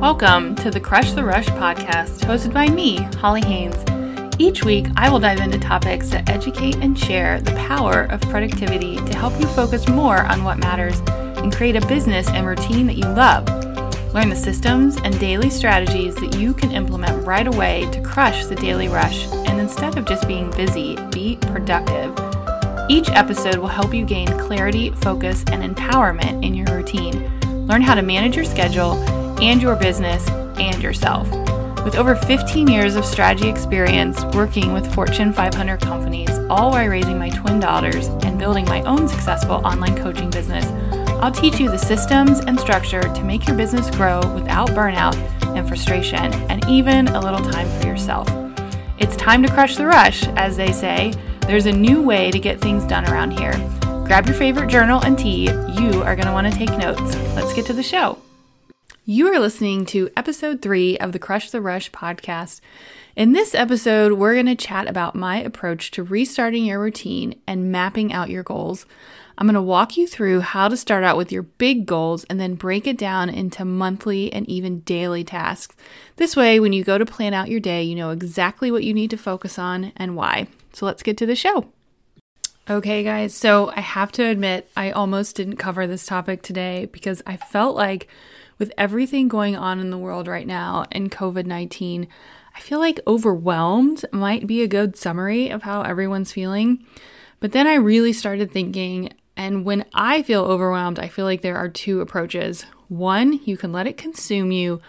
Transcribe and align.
Welcome 0.00 0.54
to 0.54 0.70
the 0.70 0.78
Crush 0.78 1.10
the 1.10 1.24
Rush 1.24 1.46
podcast, 1.46 2.20
hosted 2.20 2.54
by 2.54 2.68
me, 2.68 2.98
Holly 3.16 3.40
Haynes. 3.40 3.74
Each 4.38 4.62
week, 4.62 4.86
I 4.94 5.10
will 5.10 5.18
dive 5.18 5.40
into 5.40 5.58
topics 5.58 6.10
that 6.10 6.30
educate 6.30 6.76
and 6.76 6.96
share 6.96 7.40
the 7.40 7.50
power 7.54 8.04
of 8.04 8.20
productivity 8.20 8.94
to 8.94 9.16
help 9.16 9.38
you 9.40 9.48
focus 9.48 9.88
more 9.88 10.22
on 10.26 10.44
what 10.44 10.58
matters 10.58 11.00
and 11.38 11.52
create 11.52 11.74
a 11.74 11.84
business 11.88 12.28
and 12.28 12.46
routine 12.46 12.86
that 12.86 12.96
you 12.96 13.06
love. 13.06 13.44
Learn 14.14 14.28
the 14.28 14.36
systems 14.36 14.98
and 14.98 15.18
daily 15.18 15.50
strategies 15.50 16.14
that 16.14 16.36
you 16.36 16.54
can 16.54 16.70
implement 16.70 17.26
right 17.26 17.48
away 17.48 17.88
to 17.90 18.00
crush 18.00 18.46
the 18.46 18.54
daily 18.54 18.86
rush, 18.86 19.26
and 19.48 19.58
instead 19.58 19.98
of 19.98 20.06
just 20.06 20.28
being 20.28 20.48
busy, 20.52 20.94
be 21.10 21.38
productive. 21.40 22.16
Each 22.88 23.08
episode 23.10 23.56
will 23.56 23.66
help 23.66 23.92
you 23.92 24.06
gain 24.06 24.28
clarity, 24.38 24.90
focus, 24.90 25.42
and 25.48 25.76
empowerment 25.76 26.44
in 26.46 26.54
your 26.54 26.68
routine. 26.68 27.28
Learn 27.66 27.82
how 27.82 27.96
to 27.96 28.02
manage 28.02 28.36
your 28.36 28.44
schedule 28.44 28.94
and 29.40 29.62
your 29.62 29.76
business 29.76 30.28
and 30.58 30.82
yourself. 30.82 31.28
With 31.84 31.96
over 31.96 32.16
15 32.16 32.68
years 32.68 32.96
of 32.96 33.04
strategy 33.04 33.48
experience 33.48 34.22
working 34.34 34.72
with 34.72 34.92
Fortune 34.94 35.32
500 35.32 35.80
companies, 35.80 36.30
all 36.50 36.70
while 36.70 36.88
raising 36.88 37.18
my 37.18 37.30
twin 37.30 37.60
daughters 37.60 38.08
and 38.24 38.38
building 38.38 38.64
my 38.66 38.82
own 38.82 39.08
successful 39.08 39.56
online 39.64 39.96
coaching 39.96 40.28
business, 40.28 40.66
I'll 41.22 41.32
teach 41.32 41.58
you 41.58 41.70
the 41.70 41.78
systems 41.78 42.40
and 42.40 42.58
structure 42.60 43.02
to 43.02 43.24
make 43.24 43.46
your 43.46 43.56
business 43.56 43.90
grow 43.90 44.20
without 44.34 44.68
burnout 44.70 45.16
and 45.56 45.66
frustration, 45.66 46.32
and 46.50 46.66
even 46.68 47.08
a 47.08 47.20
little 47.20 47.40
time 47.40 47.68
for 47.80 47.86
yourself. 47.86 48.28
It's 48.98 49.16
time 49.16 49.42
to 49.42 49.52
crush 49.52 49.76
the 49.76 49.86
rush, 49.86 50.26
as 50.36 50.56
they 50.56 50.72
say. 50.72 51.14
There's 51.40 51.66
a 51.66 51.72
new 51.72 52.02
way 52.02 52.30
to 52.30 52.38
get 52.38 52.60
things 52.60 52.84
done 52.84 53.08
around 53.08 53.32
here. 53.32 53.52
Grab 54.04 54.26
your 54.26 54.34
favorite 54.34 54.68
journal 54.68 55.00
and 55.04 55.18
tea. 55.18 55.44
You 55.44 56.02
are 56.02 56.14
going 56.14 56.26
to 56.26 56.32
want 56.32 56.52
to 56.52 56.58
take 56.58 56.76
notes. 56.76 57.16
Let's 57.34 57.52
get 57.54 57.66
to 57.66 57.72
the 57.72 57.82
show. 57.82 58.18
You 59.10 59.28
are 59.28 59.40
listening 59.40 59.86
to 59.86 60.10
episode 60.18 60.60
three 60.60 60.98
of 60.98 61.12
the 61.12 61.18
Crush 61.18 61.50
the 61.50 61.62
Rush 61.62 61.90
podcast. 61.92 62.60
In 63.16 63.32
this 63.32 63.54
episode, 63.54 64.12
we're 64.12 64.34
going 64.34 64.44
to 64.44 64.54
chat 64.54 64.86
about 64.86 65.14
my 65.14 65.38
approach 65.38 65.90
to 65.92 66.02
restarting 66.02 66.66
your 66.66 66.78
routine 66.78 67.40
and 67.46 67.72
mapping 67.72 68.12
out 68.12 68.28
your 68.28 68.42
goals. 68.42 68.84
I'm 69.38 69.46
going 69.46 69.54
to 69.54 69.62
walk 69.62 69.96
you 69.96 70.06
through 70.06 70.40
how 70.40 70.68
to 70.68 70.76
start 70.76 71.04
out 71.04 71.16
with 71.16 71.32
your 71.32 71.44
big 71.44 71.86
goals 71.86 72.24
and 72.24 72.38
then 72.38 72.54
break 72.54 72.86
it 72.86 72.98
down 72.98 73.30
into 73.30 73.64
monthly 73.64 74.30
and 74.30 74.46
even 74.46 74.80
daily 74.80 75.24
tasks. 75.24 75.74
This 76.16 76.36
way, 76.36 76.60
when 76.60 76.74
you 76.74 76.84
go 76.84 76.98
to 76.98 77.06
plan 77.06 77.32
out 77.32 77.48
your 77.48 77.60
day, 77.60 77.82
you 77.82 77.94
know 77.94 78.10
exactly 78.10 78.70
what 78.70 78.84
you 78.84 78.92
need 78.92 79.08
to 79.08 79.16
focus 79.16 79.58
on 79.58 79.90
and 79.96 80.16
why. 80.16 80.48
So 80.74 80.84
let's 80.84 81.02
get 81.02 81.16
to 81.16 81.24
the 81.24 81.34
show. 81.34 81.72
Okay, 82.68 83.02
guys, 83.02 83.32
so 83.32 83.70
I 83.70 83.80
have 83.80 84.12
to 84.12 84.26
admit, 84.26 84.68
I 84.76 84.90
almost 84.90 85.34
didn't 85.34 85.56
cover 85.56 85.86
this 85.86 86.04
topic 86.04 86.42
today 86.42 86.90
because 86.92 87.22
I 87.26 87.38
felt 87.38 87.74
like 87.74 88.06
with 88.58 88.72
everything 88.76 89.28
going 89.28 89.56
on 89.56 89.80
in 89.80 89.90
the 89.90 89.98
world 89.98 90.26
right 90.26 90.46
now 90.46 90.84
and 90.90 91.10
COVID 91.10 91.46
19, 91.46 92.08
I 92.54 92.60
feel 92.60 92.78
like 92.80 93.00
overwhelmed 93.06 94.04
might 94.12 94.46
be 94.46 94.62
a 94.62 94.68
good 94.68 94.96
summary 94.96 95.48
of 95.48 95.62
how 95.62 95.82
everyone's 95.82 96.32
feeling. 96.32 96.84
But 97.40 97.52
then 97.52 97.66
I 97.66 97.74
really 97.74 98.12
started 98.12 98.50
thinking, 98.50 99.12
and 99.36 99.64
when 99.64 99.84
I 99.94 100.22
feel 100.22 100.44
overwhelmed, 100.44 100.98
I 100.98 101.06
feel 101.06 101.24
like 101.24 101.42
there 101.42 101.56
are 101.56 101.68
two 101.68 102.00
approaches. 102.00 102.66
One, 102.88 103.40
you 103.44 103.56
can 103.56 103.70
let 103.70 103.86
it 103.86 103.96
consume 103.96 104.50
you, 104.50 104.80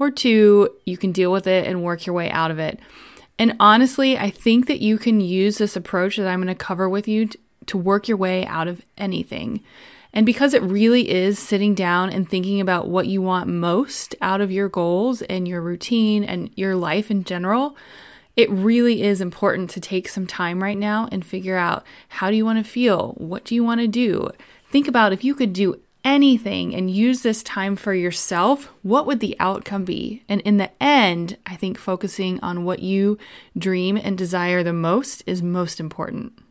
or 0.00 0.10
two, 0.10 0.70
you 0.84 0.96
can 0.96 1.12
deal 1.12 1.30
with 1.30 1.46
it 1.46 1.66
and 1.66 1.84
work 1.84 2.06
your 2.06 2.14
way 2.14 2.28
out 2.30 2.50
of 2.50 2.58
it. 2.58 2.80
And 3.38 3.56
honestly, 3.60 4.18
I 4.18 4.30
think 4.30 4.66
that 4.66 4.80
you 4.80 4.98
can 4.98 5.20
use 5.20 5.58
this 5.58 5.76
approach 5.76 6.16
that 6.16 6.26
I'm 6.26 6.42
going 6.42 6.48
to 6.48 6.54
cover 6.54 6.88
with 6.88 7.06
you 7.06 7.28
to 7.66 7.78
work 7.78 8.08
your 8.08 8.16
way 8.16 8.44
out 8.46 8.68
of 8.68 8.82
anything. 8.98 9.62
And 10.12 10.26
because 10.26 10.52
it 10.52 10.62
really 10.62 11.10
is 11.10 11.38
sitting 11.38 11.74
down 11.74 12.10
and 12.10 12.28
thinking 12.28 12.60
about 12.60 12.88
what 12.88 13.06
you 13.06 13.22
want 13.22 13.48
most 13.48 14.14
out 14.20 14.40
of 14.40 14.52
your 14.52 14.68
goals 14.68 15.22
and 15.22 15.48
your 15.48 15.62
routine 15.62 16.22
and 16.22 16.50
your 16.54 16.76
life 16.76 17.10
in 17.10 17.24
general, 17.24 17.76
it 18.36 18.50
really 18.50 19.02
is 19.02 19.20
important 19.20 19.70
to 19.70 19.80
take 19.80 20.08
some 20.08 20.26
time 20.26 20.62
right 20.62 20.76
now 20.76 21.08
and 21.12 21.24
figure 21.24 21.56
out 21.56 21.84
how 22.08 22.30
do 22.30 22.36
you 22.36 22.44
want 22.44 22.64
to 22.64 22.70
feel? 22.70 23.12
What 23.18 23.44
do 23.44 23.54
you 23.54 23.64
want 23.64 23.80
to 23.80 23.88
do? 23.88 24.30
Think 24.70 24.88
about 24.88 25.12
if 25.12 25.24
you 25.24 25.34
could 25.34 25.52
do 25.52 25.80
anything 26.04 26.74
and 26.74 26.90
use 26.90 27.22
this 27.22 27.42
time 27.42 27.76
for 27.76 27.94
yourself, 27.94 28.72
what 28.82 29.06
would 29.06 29.20
the 29.20 29.36
outcome 29.38 29.84
be? 29.84 30.22
And 30.28 30.40
in 30.42 30.56
the 30.56 30.70
end, 30.82 31.36
I 31.46 31.56
think 31.56 31.78
focusing 31.78 32.40
on 32.40 32.64
what 32.64 32.80
you 32.80 33.18
dream 33.56 33.96
and 33.96 34.16
desire 34.18 34.62
the 34.62 34.72
most 34.72 35.22
is 35.26 35.42
most 35.42 35.78
important. 35.78 36.41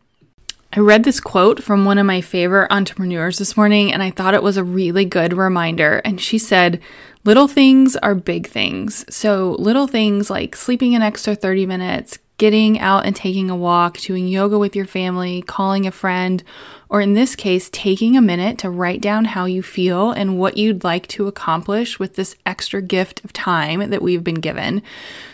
I 0.74 0.80
read 0.80 1.04
this 1.04 1.20
quote 1.20 1.62
from 1.62 1.84
one 1.84 1.98
of 1.98 2.06
my 2.06 2.22
favorite 2.22 2.72
entrepreneurs 2.72 3.38
this 3.38 3.58
morning, 3.58 3.92
and 3.92 4.02
I 4.02 4.10
thought 4.10 4.34
it 4.34 4.42
was 4.42 4.56
a 4.56 4.64
really 4.64 5.04
good 5.04 5.34
reminder. 5.34 6.02
And 6.06 6.20
she 6.20 6.38
said, 6.38 6.80
Little 7.26 7.50
things 7.50 7.98
are 7.98 8.16
big 8.16 8.48
things. 8.48 9.04
So, 9.14 9.58
little 9.60 9.86
things 9.86 10.30
like 10.30 10.56
sleeping 10.56 10.96
an 10.96 11.02
extra 11.02 11.36
30 11.36 11.66
minutes, 11.66 12.20
getting 12.38 12.80
out 12.80 13.06
and 13.06 13.14
taking 13.14 13.50
a 13.50 13.56
walk, 13.56 13.98
doing 13.98 14.30
yoga 14.30 14.58
with 14.58 14.74
your 14.74 14.86
family, 14.86 15.42
calling 15.42 15.86
a 15.86 15.92
friend, 15.92 16.42
or 16.92 17.00
in 17.00 17.14
this 17.14 17.38
case, 17.38 17.70
taking 17.72 18.18
a 18.18 18.22
minute 18.22 18.58
to 18.58 18.70
write 18.70 19.00
down 19.00 19.24
how 19.24 19.46
you 19.46 19.64
feel 19.64 20.12
and 20.12 20.38
what 20.38 20.58
you'd 20.58 20.84
like 20.84 21.08
to 21.08 21.26
accomplish 21.26 21.98
with 21.98 22.16
this 22.16 22.36
extra 22.46 22.82
gift 22.82 23.24
of 23.24 23.32
time 23.32 23.92
that 23.92 24.02
we've 24.02 24.26
been 24.26 24.42
given. 24.42 24.82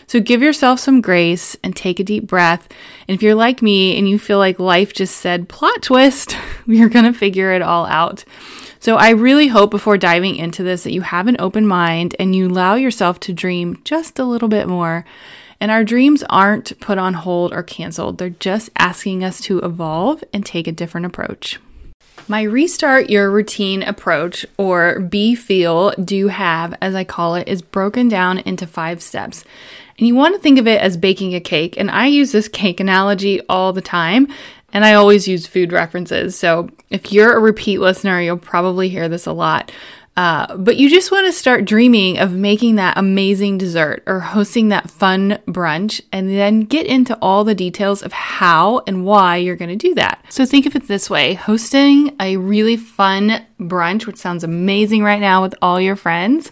So 0.06 0.20
give 0.20 0.40
yourself 0.40 0.78
some 0.78 1.00
grace 1.00 1.56
and 1.64 1.74
take 1.74 1.98
a 1.98 2.04
deep 2.04 2.28
breath. 2.28 2.68
And 3.08 3.16
if 3.16 3.24
you're 3.24 3.34
like 3.34 3.60
me 3.60 3.98
and 3.98 4.08
you 4.08 4.20
feel 4.20 4.38
like 4.38 4.60
life 4.60 4.92
just 4.92 5.16
said 5.16 5.48
plot 5.48 5.82
twist, 5.82 6.36
we're 6.68 6.88
going 6.88 7.12
to 7.12 7.18
figure 7.18 7.50
it 7.50 7.60
all 7.60 7.86
out. 7.86 8.24
So 8.78 8.94
I 8.94 9.10
really 9.10 9.48
hope 9.48 9.72
before 9.72 9.98
diving 9.98 10.36
into 10.36 10.62
this 10.62 10.84
that 10.84 10.92
you 10.92 11.00
have 11.00 11.26
an 11.26 11.40
open 11.40 11.66
mind 11.66 12.14
and 12.20 12.36
you 12.36 12.46
allow 12.46 12.76
yourself 12.76 13.18
to 13.20 13.32
dream 13.32 13.80
just 13.82 14.20
a 14.20 14.24
little 14.24 14.48
bit 14.48 14.68
more. 14.68 15.04
And 15.60 15.70
our 15.70 15.84
dreams 15.84 16.22
aren't 16.30 16.78
put 16.80 16.98
on 16.98 17.14
hold 17.14 17.52
or 17.52 17.62
canceled. 17.62 18.18
They're 18.18 18.30
just 18.30 18.70
asking 18.76 19.24
us 19.24 19.40
to 19.42 19.58
evolve 19.58 20.22
and 20.32 20.46
take 20.46 20.66
a 20.66 20.72
different 20.72 21.06
approach. 21.06 21.58
My 22.26 22.42
restart 22.42 23.08
your 23.08 23.30
routine 23.30 23.82
approach, 23.82 24.44
or 24.58 25.00
be, 25.00 25.34
feel, 25.34 25.92
do, 25.92 26.28
have, 26.28 26.76
as 26.80 26.94
I 26.94 27.02
call 27.02 27.34
it, 27.36 27.48
is 27.48 27.62
broken 27.62 28.08
down 28.08 28.38
into 28.38 28.66
five 28.66 29.02
steps. 29.02 29.44
And 29.98 30.06
you 30.06 30.14
want 30.14 30.34
to 30.34 30.40
think 30.40 30.58
of 30.58 30.66
it 30.66 30.80
as 30.80 30.96
baking 30.96 31.34
a 31.34 31.40
cake. 31.40 31.76
And 31.76 31.90
I 31.90 32.06
use 32.06 32.30
this 32.30 32.46
cake 32.46 32.80
analogy 32.80 33.40
all 33.48 33.72
the 33.72 33.80
time. 33.80 34.28
And 34.72 34.84
I 34.84 34.92
always 34.92 35.26
use 35.26 35.46
food 35.46 35.72
references. 35.72 36.38
So 36.38 36.68
if 36.90 37.10
you're 37.10 37.34
a 37.34 37.40
repeat 37.40 37.78
listener, 37.78 38.20
you'll 38.20 38.36
probably 38.36 38.90
hear 38.90 39.08
this 39.08 39.26
a 39.26 39.32
lot. 39.32 39.72
Uh, 40.18 40.56
but 40.56 40.76
you 40.76 40.90
just 40.90 41.12
want 41.12 41.24
to 41.28 41.32
start 41.32 41.64
dreaming 41.64 42.18
of 42.18 42.32
making 42.32 42.74
that 42.74 42.98
amazing 42.98 43.56
dessert 43.56 44.02
or 44.04 44.18
hosting 44.18 44.66
that 44.66 44.90
fun 44.90 45.38
brunch 45.46 46.00
and 46.10 46.28
then 46.28 46.62
get 46.62 46.86
into 46.86 47.16
all 47.22 47.44
the 47.44 47.54
details 47.54 48.02
of 48.02 48.12
how 48.12 48.82
and 48.88 49.04
why 49.04 49.36
you're 49.36 49.54
going 49.54 49.68
to 49.68 49.76
do 49.76 49.94
that. 49.94 50.20
So 50.28 50.44
think 50.44 50.66
of 50.66 50.74
it 50.74 50.88
this 50.88 51.08
way 51.08 51.34
hosting 51.34 52.16
a 52.20 52.36
really 52.36 52.76
fun 52.76 53.46
brunch, 53.60 54.06
which 54.06 54.16
sounds 54.16 54.42
amazing 54.42 55.04
right 55.04 55.20
now 55.20 55.40
with 55.40 55.54
all 55.62 55.80
your 55.80 55.94
friends, 55.94 56.50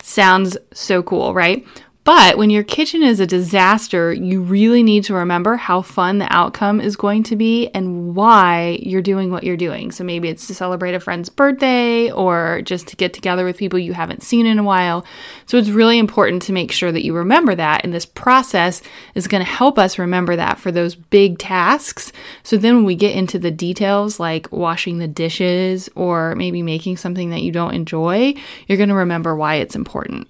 sounds 0.00 0.56
so 0.72 1.02
cool, 1.02 1.34
right? 1.34 1.66
But 2.04 2.36
when 2.36 2.50
your 2.50 2.64
kitchen 2.64 3.04
is 3.04 3.20
a 3.20 3.28
disaster, 3.28 4.12
you 4.12 4.42
really 4.42 4.82
need 4.82 5.04
to 5.04 5.14
remember 5.14 5.54
how 5.54 5.82
fun 5.82 6.18
the 6.18 6.32
outcome 6.34 6.80
is 6.80 6.96
going 6.96 7.22
to 7.24 7.36
be 7.36 7.68
and 7.68 8.16
why 8.16 8.80
you're 8.82 9.00
doing 9.00 9.30
what 9.30 9.44
you're 9.44 9.56
doing. 9.56 9.92
So 9.92 10.02
maybe 10.02 10.28
it's 10.28 10.48
to 10.48 10.54
celebrate 10.54 10.94
a 10.94 11.00
friend's 11.00 11.28
birthday 11.28 12.10
or 12.10 12.60
just 12.62 12.88
to 12.88 12.96
get 12.96 13.14
together 13.14 13.44
with 13.44 13.56
people 13.56 13.78
you 13.78 13.92
haven't 13.92 14.24
seen 14.24 14.46
in 14.46 14.58
a 14.58 14.64
while. 14.64 15.04
So 15.46 15.58
it's 15.58 15.68
really 15.68 16.00
important 16.00 16.42
to 16.42 16.52
make 16.52 16.72
sure 16.72 16.90
that 16.90 17.04
you 17.04 17.14
remember 17.14 17.54
that. 17.54 17.84
And 17.84 17.94
this 17.94 18.06
process 18.06 18.82
is 19.14 19.28
going 19.28 19.44
to 19.44 19.50
help 19.50 19.78
us 19.78 19.96
remember 19.96 20.34
that 20.34 20.58
for 20.58 20.72
those 20.72 20.96
big 20.96 21.38
tasks. 21.38 22.12
So 22.42 22.56
then 22.56 22.74
when 22.74 22.84
we 22.84 22.96
get 22.96 23.14
into 23.14 23.38
the 23.38 23.52
details 23.52 24.18
like 24.18 24.50
washing 24.50 24.98
the 24.98 25.06
dishes 25.06 25.88
or 25.94 26.34
maybe 26.34 26.62
making 26.62 26.96
something 26.96 27.30
that 27.30 27.42
you 27.42 27.52
don't 27.52 27.74
enjoy, 27.74 28.34
you're 28.66 28.78
going 28.78 28.88
to 28.88 28.96
remember 28.96 29.36
why 29.36 29.56
it's 29.56 29.76
important. 29.76 30.26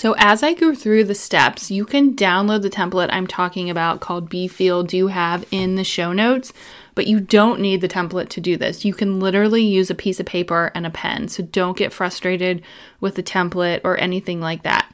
So, 0.00 0.14
as 0.16 0.42
I 0.42 0.54
go 0.54 0.74
through 0.74 1.04
the 1.04 1.14
steps, 1.14 1.70
you 1.70 1.84
can 1.84 2.16
download 2.16 2.62
the 2.62 2.70
template 2.70 3.10
I'm 3.12 3.26
talking 3.26 3.68
about 3.68 4.00
called 4.00 4.30
Be 4.30 4.48
Feel 4.48 4.82
Do 4.82 5.08
Have 5.08 5.44
in 5.50 5.74
the 5.74 5.84
show 5.84 6.14
notes, 6.14 6.54
but 6.94 7.06
you 7.06 7.20
don't 7.20 7.60
need 7.60 7.82
the 7.82 7.86
template 7.86 8.30
to 8.30 8.40
do 8.40 8.56
this. 8.56 8.82
You 8.82 8.94
can 8.94 9.20
literally 9.20 9.62
use 9.62 9.90
a 9.90 9.94
piece 9.94 10.18
of 10.18 10.24
paper 10.24 10.72
and 10.74 10.86
a 10.86 10.90
pen. 10.90 11.28
So, 11.28 11.42
don't 11.42 11.76
get 11.76 11.92
frustrated 11.92 12.62
with 12.98 13.16
the 13.16 13.22
template 13.22 13.82
or 13.84 13.98
anything 13.98 14.40
like 14.40 14.62
that. 14.62 14.90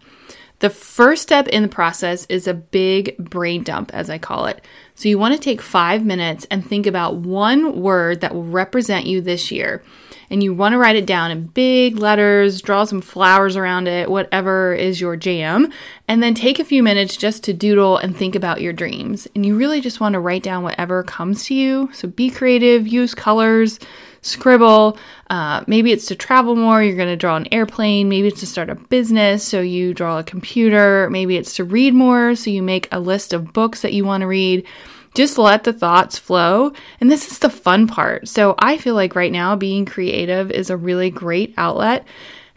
The 0.58 0.70
first 0.70 1.22
step 1.22 1.46
in 1.46 1.62
the 1.62 1.68
process 1.68 2.26
is 2.26 2.48
a 2.48 2.54
big 2.54 3.16
brain 3.16 3.62
dump, 3.62 3.94
as 3.94 4.10
I 4.10 4.18
call 4.18 4.46
it. 4.46 4.60
So 4.96 5.08
you 5.08 5.20
want 5.20 5.34
to 5.34 5.40
take 5.40 5.62
five 5.62 6.04
minutes 6.04 6.48
and 6.50 6.66
think 6.66 6.84
about 6.84 7.14
one 7.14 7.80
word 7.80 8.22
that 8.22 8.34
will 8.34 8.42
represent 8.42 9.06
you 9.06 9.20
this 9.20 9.52
year. 9.52 9.84
And 10.30 10.42
you 10.42 10.52
want 10.52 10.72
to 10.72 10.78
write 10.78 10.96
it 10.96 11.06
down 11.06 11.30
in 11.30 11.46
big 11.46 11.98
letters, 11.98 12.60
draw 12.60 12.84
some 12.84 13.00
flowers 13.00 13.56
around 13.56 13.86
it, 13.86 14.10
whatever 14.10 14.74
is 14.74 15.00
your 15.00 15.16
jam, 15.16 15.72
and 16.08 16.22
then 16.22 16.34
take 16.34 16.58
a 16.58 16.64
few 16.64 16.82
minutes 16.82 17.16
just 17.16 17.44
to 17.44 17.52
doodle 17.52 17.96
and 17.98 18.16
think 18.16 18.34
about 18.34 18.60
your 18.60 18.72
dreams. 18.72 19.28
And 19.34 19.46
you 19.46 19.56
really 19.56 19.80
just 19.80 20.00
want 20.00 20.14
to 20.14 20.20
write 20.20 20.42
down 20.42 20.62
whatever 20.62 21.02
comes 21.02 21.44
to 21.44 21.54
you. 21.54 21.90
So 21.92 22.08
be 22.08 22.30
creative, 22.30 22.88
use 22.88 23.14
colors, 23.14 23.78
scribble. 24.22 24.98
Uh, 25.30 25.62
maybe 25.66 25.92
it's 25.92 26.06
to 26.06 26.16
travel 26.16 26.56
more, 26.56 26.82
you're 26.82 26.96
going 26.96 27.08
to 27.08 27.16
draw 27.16 27.36
an 27.36 27.46
airplane. 27.52 28.08
Maybe 28.08 28.28
it's 28.28 28.40
to 28.40 28.46
start 28.46 28.70
a 28.70 28.74
business, 28.74 29.46
so 29.46 29.60
you 29.60 29.94
draw 29.94 30.18
a 30.18 30.24
computer. 30.24 31.08
Maybe 31.10 31.36
it's 31.36 31.54
to 31.56 31.64
read 31.64 31.94
more, 31.94 32.34
so 32.34 32.50
you 32.50 32.62
make 32.62 32.88
a 32.90 33.00
list 33.00 33.32
of 33.32 33.52
books 33.52 33.82
that 33.82 33.92
you 33.92 34.04
want 34.04 34.22
to 34.22 34.26
read. 34.26 34.66
Just 35.16 35.38
let 35.38 35.64
the 35.64 35.72
thoughts 35.72 36.18
flow. 36.18 36.72
And 37.00 37.10
this 37.10 37.32
is 37.32 37.38
the 37.38 37.48
fun 37.48 37.86
part. 37.86 38.28
So 38.28 38.54
I 38.58 38.76
feel 38.76 38.94
like 38.94 39.16
right 39.16 39.32
now 39.32 39.56
being 39.56 39.86
creative 39.86 40.50
is 40.50 40.68
a 40.68 40.76
really 40.76 41.08
great 41.08 41.54
outlet. 41.56 42.06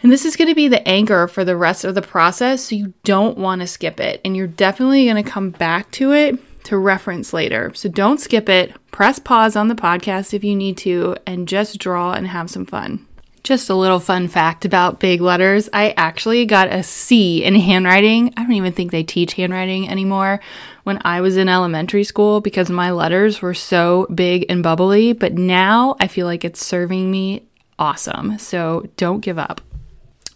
And 0.03 0.11
this 0.11 0.25
is 0.25 0.35
going 0.35 0.49
to 0.49 0.55
be 0.55 0.67
the 0.67 0.85
anchor 0.85 1.29
for 1.29 1.45
the 1.45 1.55
rest 1.55 1.85
of 1.85 1.95
the 1.95 2.01
process. 2.01 2.65
So 2.65 2.75
you 2.75 2.93
don't 3.05 3.37
want 3.37 3.61
to 3.61 3.67
skip 3.67 4.01
it. 4.01 4.19
And 4.25 4.35
you're 4.35 4.45
definitely 4.45 5.05
going 5.05 5.23
to 5.23 5.29
come 5.29 5.51
back 5.51 5.89
to 5.91 6.11
it 6.11 6.37
to 6.65 6.77
reference 6.77 7.31
later. 7.31 7.71
So 7.73 7.87
don't 7.87 8.19
skip 8.19 8.49
it. 8.49 8.75
Press 8.91 9.19
pause 9.19 9.55
on 9.55 9.69
the 9.69 9.75
podcast 9.75 10.33
if 10.33 10.43
you 10.43 10.53
need 10.53 10.77
to 10.79 11.15
and 11.25 11.47
just 11.47 11.79
draw 11.79 12.11
and 12.11 12.27
have 12.27 12.49
some 12.49 12.65
fun. 12.65 13.05
Just 13.49 13.71
a 13.71 13.73
little 13.73 13.99
fun 13.99 14.27
fact 14.27 14.63
about 14.63 14.99
big 14.99 15.21
letters. 15.21 15.69
I 15.73 15.95
actually 15.97 16.45
got 16.45 16.71
a 16.71 16.83
C 16.83 17.43
in 17.43 17.55
handwriting. 17.55 18.31
I 18.37 18.43
don't 18.43 18.51
even 18.51 18.73
think 18.73 18.91
they 18.91 19.01
teach 19.01 19.33
handwriting 19.33 19.89
anymore 19.89 20.39
when 20.83 21.01
I 21.03 21.21
was 21.21 21.35
in 21.35 21.49
elementary 21.49 22.03
school 22.03 22.41
because 22.41 22.69
my 22.69 22.91
letters 22.91 23.41
were 23.41 23.55
so 23.55 24.05
big 24.13 24.45
and 24.49 24.61
bubbly, 24.61 25.13
but 25.13 25.33
now 25.33 25.95
I 25.99 26.05
feel 26.05 26.27
like 26.27 26.45
it's 26.45 26.63
serving 26.63 27.09
me 27.09 27.47
awesome. 27.79 28.37
So 28.37 28.87
don't 28.97 29.21
give 29.21 29.39
up. 29.39 29.61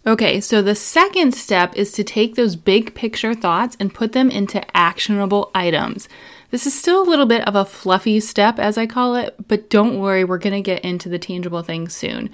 Okay, 0.04 0.40
so 0.40 0.60
the 0.60 0.74
second 0.74 1.36
step 1.36 1.72
is 1.76 1.92
to 1.92 2.02
take 2.02 2.34
those 2.34 2.56
big 2.56 2.96
picture 2.96 3.32
thoughts 3.32 3.76
and 3.78 3.94
put 3.94 4.10
them 4.10 4.28
into 4.28 4.76
actionable 4.76 5.52
items. 5.54 6.08
This 6.50 6.66
is 6.66 6.78
still 6.78 7.02
a 7.02 7.08
little 7.08 7.26
bit 7.26 7.46
of 7.48 7.54
a 7.54 7.64
fluffy 7.64 8.20
step, 8.20 8.58
as 8.58 8.76
I 8.76 8.86
call 8.86 9.14
it, 9.14 9.34
but 9.48 9.70
don't 9.70 9.98
worry, 9.98 10.24
we're 10.24 10.38
to 10.38 10.60
get 10.60 10.84
into 10.84 11.08
the 11.08 11.18
tangible 11.18 11.62
things 11.62 11.94
soon. 11.94 12.28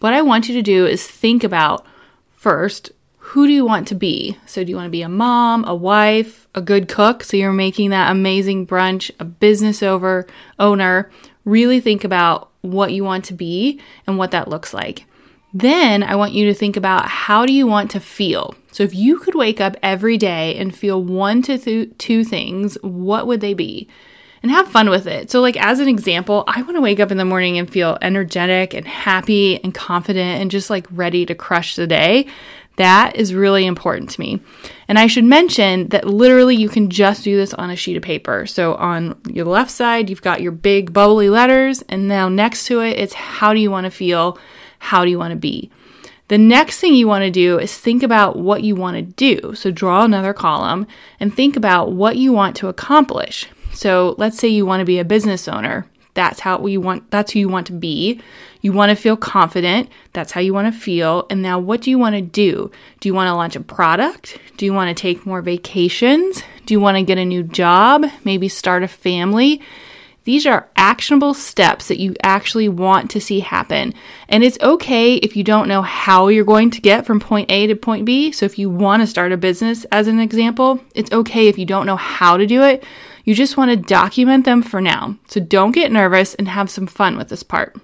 What 0.00 0.12
I 0.12 0.22
want 0.22 0.48
you 0.48 0.54
to 0.54 0.62
do 0.62 0.86
is 0.86 1.06
think 1.06 1.44
about 1.44 1.86
first 2.32 2.92
who 3.28 3.46
do 3.46 3.52
you 3.52 3.64
want 3.64 3.88
to 3.88 3.94
be? 3.94 4.36
So, 4.46 4.62
do 4.62 4.70
you 4.70 4.76
want 4.76 4.86
to 4.86 4.90
be 4.90 5.02
a 5.02 5.08
mom, 5.08 5.64
a 5.64 5.74
wife, 5.74 6.46
a 6.54 6.60
good 6.60 6.88
cook? 6.88 7.24
So, 7.24 7.36
you're 7.36 7.52
making 7.52 7.90
that 7.90 8.12
amazing 8.12 8.66
brunch, 8.66 9.10
a 9.18 9.24
business 9.24 9.82
over 9.82 10.26
owner. 10.58 11.10
Really 11.44 11.80
think 11.80 12.04
about 12.04 12.50
what 12.60 12.92
you 12.92 13.02
want 13.02 13.24
to 13.26 13.34
be 13.34 13.80
and 14.06 14.18
what 14.18 14.30
that 14.30 14.48
looks 14.48 14.74
like. 14.74 15.06
Then 15.54 16.02
I 16.02 16.16
want 16.16 16.32
you 16.32 16.46
to 16.46 16.54
think 16.54 16.76
about 16.76 17.06
how 17.06 17.46
do 17.46 17.52
you 17.52 17.66
want 17.66 17.90
to 17.92 18.00
feel? 18.00 18.54
So 18.72 18.82
if 18.82 18.94
you 18.94 19.18
could 19.18 19.34
wake 19.34 19.60
up 19.60 19.76
every 19.82 20.18
day 20.18 20.56
and 20.56 20.74
feel 20.74 21.02
one 21.02 21.42
to 21.42 21.56
th- 21.56 21.96
two 21.96 22.24
things, 22.24 22.76
what 22.82 23.26
would 23.26 23.40
they 23.40 23.54
be? 23.54 23.88
And 24.44 24.50
have 24.50 24.68
fun 24.68 24.90
with 24.90 25.06
it. 25.06 25.30
So 25.30 25.40
like 25.40 25.56
as 25.56 25.80
an 25.80 25.88
example, 25.88 26.44
I 26.46 26.60
want 26.60 26.76
to 26.76 26.82
wake 26.82 27.00
up 27.00 27.10
in 27.10 27.16
the 27.16 27.24
morning 27.24 27.56
and 27.56 27.68
feel 27.68 27.96
energetic 28.02 28.74
and 28.74 28.86
happy 28.86 29.58
and 29.64 29.72
confident 29.72 30.42
and 30.42 30.50
just 30.50 30.68
like 30.68 30.86
ready 30.90 31.24
to 31.24 31.34
crush 31.34 31.76
the 31.76 31.86
day. 31.86 32.26
That 32.76 33.16
is 33.16 33.32
really 33.32 33.64
important 33.64 34.10
to 34.10 34.20
me. 34.20 34.42
And 34.86 34.98
I 34.98 35.06
should 35.06 35.24
mention 35.24 35.88
that 35.88 36.06
literally 36.06 36.56
you 36.56 36.68
can 36.68 36.90
just 36.90 37.24
do 37.24 37.38
this 37.38 37.54
on 37.54 37.70
a 37.70 37.76
sheet 37.76 37.96
of 37.96 38.02
paper. 38.02 38.44
So 38.44 38.74
on 38.74 39.18
your 39.26 39.46
left 39.46 39.70
side, 39.70 40.10
you've 40.10 40.20
got 40.20 40.42
your 40.42 40.52
big 40.52 40.92
bubbly 40.92 41.30
letters, 41.30 41.80
and 41.88 42.06
now 42.06 42.28
next 42.28 42.66
to 42.66 42.80
it, 42.80 42.98
it's 42.98 43.14
how 43.14 43.54
do 43.54 43.60
you 43.60 43.70
want 43.70 43.84
to 43.84 43.90
feel? 43.90 44.38
How 44.78 45.06
do 45.06 45.10
you 45.10 45.18
want 45.18 45.30
to 45.32 45.38
be? 45.38 45.70
The 46.28 46.36
next 46.36 46.80
thing 46.80 46.92
you 46.92 47.08
want 47.08 47.24
to 47.24 47.30
do 47.30 47.58
is 47.58 47.78
think 47.78 48.02
about 48.02 48.36
what 48.36 48.62
you 48.62 48.74
want 48.74 48.96
to 48.96 49.02
do. 49.02 49.54
So 49.54 49.70
draw 49.70 50.04
another 50.04 50.34
column 50.34 50.86
and 51.18 51.34
think 51.34 51.56
about 51.56 51.92
what 51.92 52.18
you 52.18 52.30
want 52.32 52.56
to 52.56 52.68
accomplish. 52.68 53.46
So 53.74 54.14
let's 54.18 54.38
say 54.38 54.48
you 54.48 54.64
want 54.64 54.80
to 54.80 54.86
be 54.86 54.98
a 54.98 55.04
business 55.04 55.48
owner. 55.48 55.86
That's 56.14 56.40
how 56.40 56.64
you 56.64 56.80
want 56.80 57.10
that's 57.10 57.32
who 57.32 57.40
you 57.40 57.48
want 57.48 57.66
to 57.66 57.72
be. 57.72 58.20
You 58.60 58.72
want 58.72 58.90
to 58.90 58.96
feel 58.96 59.16
confident. 59.16 59.90
That's 60.12 60.32
how 60.32 60.40
you 60.40 60.54
want 60.54 60.72
to 60.72 60.80
feel. 60.80 61.26
And 61.28 61.42
now 61.42 61.58
what 61.58 61.82
do 61.82 61.90
you 61.90 61.98
want 61.98 62.14
to 62.14 62.22
do? 62.22 62.70
Do 63.00 63.08
you 63.08 63.14
want 63.14 63.28
to 63.28 63.34
launch 63.34 63.56
a 63.56 63.60
product? 63.60 64.38
Do 64.56 64.64
you 64.64 64.72
want 64.72 64.96
to 64.96 65.00
take 65.00 65.26
more 65.26 65.42
vacations? 65.42 66.42
Do 66.66 66.72
you 66.72 66.80
want 66.80 66.96
to 66.96 67.02
get 67.02 67.18
a 67.18 67.24
new 67.24 67.42
job? 67.42 68.06
Maybe 68.22 68.48
start 68.48 68.84
a 68.84 68.88
family? 68.88 69.60
These 70.22 70.46
are 70.46 70.70
actionable 70.74 71.34
steps 71.34 71.88
that 71.88 72.00
you 72.00 72.14
actually 72.22 72.68
want 72.68 73.10
to 73.10 73.20
see 73.20 73.40
happen. 73.40 73.92
And 74.26 74.42
it's 74.42 74.58
okay 74.60 75.16
if 75.16 75.36
you 75.36 75.44
don't 75.44 75.68
know 75.68 75.82
how 75.82 76.28
you're 76.28 76.46
going 76.46 76.70
to 76.70 76.80
get 76.80 77.04
from 77.04 77.20
point 77.20 77.50
A 77.50 77.66
to 77.66 77.76
point 77.76 78.06
B. 78.06 78.32
So, 78.32 78.46
if 78.46 78.58
you 78.58 78.70
want 78.70 79.02
to 79.02 79.06
start 79.06 79.32
a 79.32 79.36
business, 79.36 79.84
as 79.92 80.08
an 80.08 80.20
example, 80.20 80.80
it's 80.94 81.12
okay 81.12 81.48
if 81.48 81.58
you 81.58 81.66
don't 81.66 81.84
know 81.84 81.96
how 81.96 82.38
to 82.38 82.46
do 82.46 82.62
it. 82.62 82.82
You 83.24 83.34
just 83.34 83.56
want 83.56 83.70
to 83.70 83.76
document 83.76 84.44
them 84.44 84.62
for 84.62 84.80
now. 84.80 85.16
So, 85.28 85.40
don't 85.40 85.72
get 85.72 85.90
nervous 85.90 86.34
and 86.34 86.48
have 86.48 86.70
some 86.70 86.86
fun 86.86 87.16
with 87.16 87.30
this 87.30 87.42
part. 87.42 87.76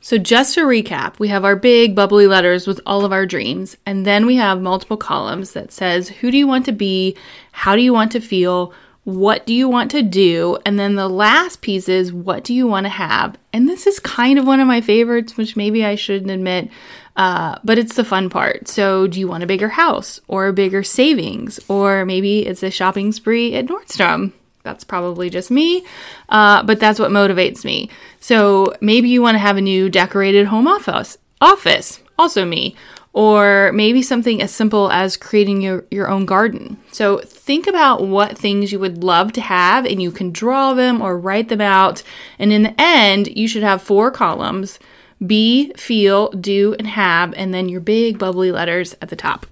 So, 0.00 0.18
just 0.18 0.54
to 0.54 0.62
recap, 0.62 1.18
we 1.18 1.28
have 1.28 1.44
our 1.44 1.56
big 1.56 1.94
bubbly 1.94 2.26
letters 2.26 2.66
with 2.66 2.80
all 2.86 3.04
of 3.04 3.12
our 3.12 3.26
dreams, 3.26 3.76
and 3.86 4.04
then 4.04 4.26
we 4.26 4.36
have 4.36 4.60
multiple 4.60 4.96
columns 4.96 5.52
that 5.52 5.72
says 5.72 6.08
who 6.08 6.30
do 6.30 6.38
you 6.38 6.46
want 6.46 6.64
to 6.66 6.72
be, 6.72 7.16
how 7.52 7.76
do 7.76 7.82
you 7.82 7.92
want 7.92 8.10
to 8.12 8.20
feel, 8.20 8.72
what 9.04 9.46
do 9.46 9.54
you 9.54 9.68
want 9.68 9.90
to 9.92 10.02
do? 10.02 10.58
And 10.64 10.78
then 10.78 10.94
the 10.94 11.08
last 11.08 11.60
piece 11.60 11.88
is 11.88 12.12
what 12.12 12.44
do 12.44 12.54
you 12.54 12.66
want 12.66 12.84
to 12.86 12.90
have? 12.90 13.36
And 13.52 13.68
this 13.68 13.86
is 13.86 13.98
kind 13.98 14.38
of 14.38 14.46
one 14.46 14.60
of 14.60 14.66
my 14.68 14.80
favorites, 14.80 15.36
which 15.36 15.56
maybe 15.56 15.84
I 15.84 15.96
shouldn't 15.96 16.30
admit, 16.30 16.68
uh, 17.16 17.58
but 17.64 17.78
it's 17.78 17.94
the 17.94 18.04
fun 18.04 18.30
part. 18.30 18.68
So, 18.68 19.06
do 19.06 19.20
you 19.20 19.28
want 19.28 19.44
a 19.44 19.48
bigger 19.48 19.70
house 19.70 20.20
or 20.26 20.52
bigger 20.52 20.82
savings? 20.82 21.60
Or 21.68 22.04
maybe 22.04 22.46
it's 22.46 22.62
a 22.62 22.70
shopping 22.70 23.12
spree 23.12 23.54
at 23.54 23.66
Nordstrom? 23.66 24.32
That's 24.62 24.84
probably 24.84 25.28
just 25.28 25.50
me, 25.50 25.84
uh, 26.28 26.62
but 26.62 26.78
that's 26.78 27.00
what 27.00 27.10
motivates 27.10 27.64
me. 27.64 27.90
So, 28.20 28.74
maybe 28.80 29.08
you 29.08 29.20
want 29.20 29.34
to 29.34 29.40
have 29.40 29.56
a 29.56 29.60
new 29.60 29.90
decorated 29.90 30.46
home 30.46 30.68
office. 30.68 31.18
Office, 31.40 32.00
also 32.16 32.44
me 32.44 32.76
or 33.12 33.72
maybe 33.72 34.00
something 34.00 34.40
as 34.40 34.50
simple 34.54 34.90
as 34.90 35.16
creating 35.16 35.60
your, 35.60 35.84
your 35.90 36.08
own 36.08 36.24
garden. 36.24 36.78
So 36.92 37.18
think 37.18 37.66
about 37.66 38.06
what 38.06 38.38
things 38.38 38.72
you 38.72 38.78
would 38.78 39.04
love 39.04 39.32
to 39.34 39.40
have 39.40 39.84
and 39.84 40.00
you 40.00 40.10
can 40.10 40.32
draw 40.32 40.72
them 40.72 41.02
or 41.02 41.18
write 41.18 41.48
them 41.48 41.60
out. 41.60 42.02
And 42.38 42.52
in 42.52 42.62
the 42.62 42.80
end, 42.80 43.28
you 43.28 43.46
should 43.46 43.62
have 43.62 43.82
four 43.82 44.10
columns 44.10 44.78
be, 45.24 45.72
feel, 45.74 46.30
do, 46.30 46.74
and 46.78 46.88
have, 46.88 47.32
and 47.34 47.54
then 47.54 47.68
your 47.68 47.80
big 47.80 48.18
bubbly 48.18 48.50
letters 48.50 48.96
at 49.00 49.08
the 49.08 49.14
top. 49.14 49.46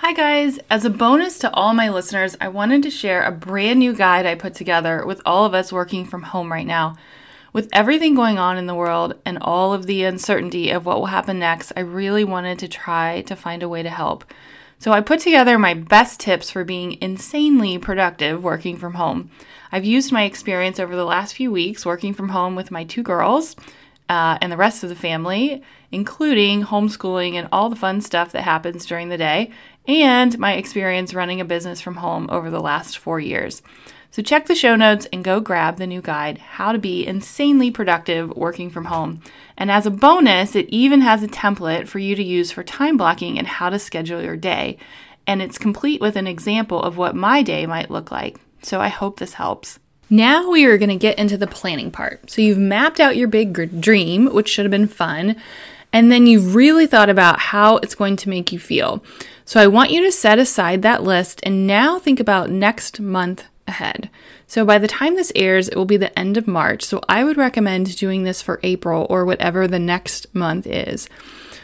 Hi, 0.00 0.12
guys. 0.12 0.60
As 0.70 0.84
a 0.84 0.90
bonus 0.90 1.40
to 1.40 1.52
all 1.52 1.74
my 1.74 1.88
listeners, 1.88 2.36
I 2.40 2.46
wanted 2.46 2.84
to 2.84 2.90
share 2.90 3.24
a 3.24 3.32
brand 3.32 3.80
new 3.80 3.92
guide 3.92 4.26
I 4.26 4.36
put 4.36 4.54
together 4.54 5.04
with 5.04 5.20
all 5.26 5.44
of 5.44 5.54
us 5.54 5.72
working 5.72 6.04
from 6.04 6.22
home 6.22 6.52
right 6.52 6.64
now. 6.64 6.96
With 7.52 7.68
everything 7.72 8.14
going 8.14 8.38
on 8.38 8.56
in 8.58 8.68
the 8.68 8.76
world 8.76 9.14
and 9.24 9.38
all 9.40 9.72
of 9.72 9.86
the 9.86 10.04
uncertainty 10.04 10.70
of 10.70 10.86
what 10.86 11.00
will 11.00 11.06
happen 11.06 11.40
next, 11.40 11.72
I 11.76 11.80
really 11.80 12.22
wanted 12.22 12.60
to 12.60 12.68
try 12.68 13.22
to 13.22 13.34
find 13.34 13.60
a 13.60 13.68
way 13.68 13.82
to 13.82 13.90
help. 13.90 14.24
So 14.78 14.92
I 14.92 15.00
put 15.00 15.18
together 15.18 15.58
my 15.58 15.74
best 15.74 16.20
tips 16.20 16.48
for 16.48 16.62
being 16.62 16.96
insanely 17.02 17.76
productive 17.76 18.40
working 18.40 18.76
from 18.76 18.94
home. 18.94 19.32
I've 19.72 19.84
used 19.84 20.12
my 20.12 20.22
experience 20.22 20.78
over 20.78 20.94
the 20.94 21.04
last 21.04 21.34
few 21.34 21.50
weeks 21.50 21.84
working 21.84 22.14
from 22.14 22.28
home 22.28 22.54
with 22.54 22.70
my 22.70 22.84
two 22.84 23.02
girls 23.02 23.56
uh, 24.08 24.38
and 24.40 24.50
the 24.50 24.56
rest 24.56 24.82
of 24.82 24.88
the 24.88 24.94
family, 24.94 25.62
including 25.92 26.64
homeschooling 26.64 27.34
and 27.34 27.48
all 27.52 27.68
the 27.68 27.76
fun 27.76 28.00
stuff 28.00 28.32
that 28.32 28.42
happens 28.42 28.86
during 28.86 29.08
the 29.08 29.18
day, 29.18 29.50
and 29.86 30.38
my 30.38 30.54
experience 30.54 31.14
running 31.14 31.40
a 31.40 31.44
business 31.44 31.80
from 31.80 31.96
home 31.96 32.28
over 32.30 32.50
the 32.50 32.60
last 32.60 32.98
four 32.98 33.20
years. 33.20 33.62
So 34.10 34.22
check 34.22 34.46
the 34.46 34.54
show 34.54 34.74
notes 34.74 35.06
and 35.12 35.22
go 35.22 35.38
grab 35.38 35.76
the 35.76 35.86
new 35.86 36.00
guide, 36.00 36.38
How 36.38 36.72
to 36.72 36.78
Be 36.78 37.06
Insanely 37.06 37.70
Productive 37.70 38.30
Working 38.30 38.70
from 38.70 38.86
Home. 38.86 39.20
And 39.56 39.70
as 39.70 39.84
a 39.84 39.90
bonus, 39.90 40.56
it 40.56 40.68
even 40.70 41.02
has 41.02 41.22
a 41.22 41.28
template 41.28 41.88
for 41.88 41.98
you 41.98 42.16
to 42.16 42.22
use 42.22 42.50
for 42.50 42.62
time 42.62 42.96
blocking 42.96 43.38
and 43.38 43.46
how 43.46 43.68
to 43.68 43.78
schedule 43.78 44.22
your 44.22 44.36
day. 44.36 44.78
And 45.26 45.42
it's 45.42 45.58
complete 45.58 46.00
with 46.00 46.16
an 46.16 46.26
example 46.26 46.82
of 46.82 46.96
what 46.96 47.14
my 47.14 47.42
day 47.42 47.66
might 47.66 47.90
look 47.90 48.10
like. 48.10 48.40
So 48.62 48.80
I 48.80 48.88
hope 48.88 49.18
this 49.18 49.34
helps. 49.34 49.78
Now 50.10 50.50
we 50.50 50.64
are 50.64 50.78
going 50.78 50.88
to 50.88 50.96
get 50.96 51.18
into 51.18 51.36
the 51.36 51.46
planning 51.46 51.90
part. 51.90 52.30
So 52.30 52.40
you've 52.40 52.58
mapped 52.58 52.98
out 52.98 53.16
your 53.16 53.28
big 53.28 53.80
dream, 53.80 54.32
which 54.32 54.48
should 54.48 54.64
have 54.64 54.70
been 54.70 54.88
fun, 54.88 55.36
and 55.92 56.10
then 56.10 56.26
you've 56.26 56.54
really 56.54 56.86
thought 56.86 57.10
about 57.10 57.38
how 57.38 57.76
it's 57.78 57.94
going 57.94 58.16
to 58.16 58.28
make 58.28 58.52
you 58.52 58.58
feel. 58.58 59.02
So 59.44 59.60
I 59.60 59.66
want 59.66 59.90
you 59.90 60.02
to 60.02 60.12
set 60.12 60.38
aside 60.38 60.82
that 60.82 61.02
list 61.02 61.40
and 61.42 61.66
now 61.66 61.98
think 61.98 62.20
about 62.20 62.50
next 62.50 63.00
month 63.00 63.44
ahead. 63.66 64.10
So 64.46 64.64
by 64.64 64.78
the 64.78 64.88
time 64.88 65.14
this 65.14 65.32
airs, 65.34 65.68
it 65.68 65.76
will 65.76 65.84
be 65.84 65.98
the 65.98 66.18
end 66.18 66.36
of 66.36 66.46
March. 66.46 66.82
So 66.82 67.02
I 67.08 67.22
would 67.22 67.36
recommend 67.36 67.96
doing 67.96 68.24
this 68.24 68.40
for 68.40 68.60
April 68.62 69.06
or 69.10 69.24
whatever 69.24 69.68
the 69.68 69.78
next 69.78 70.34
month 70.34 70.66
is. 70.66 71.08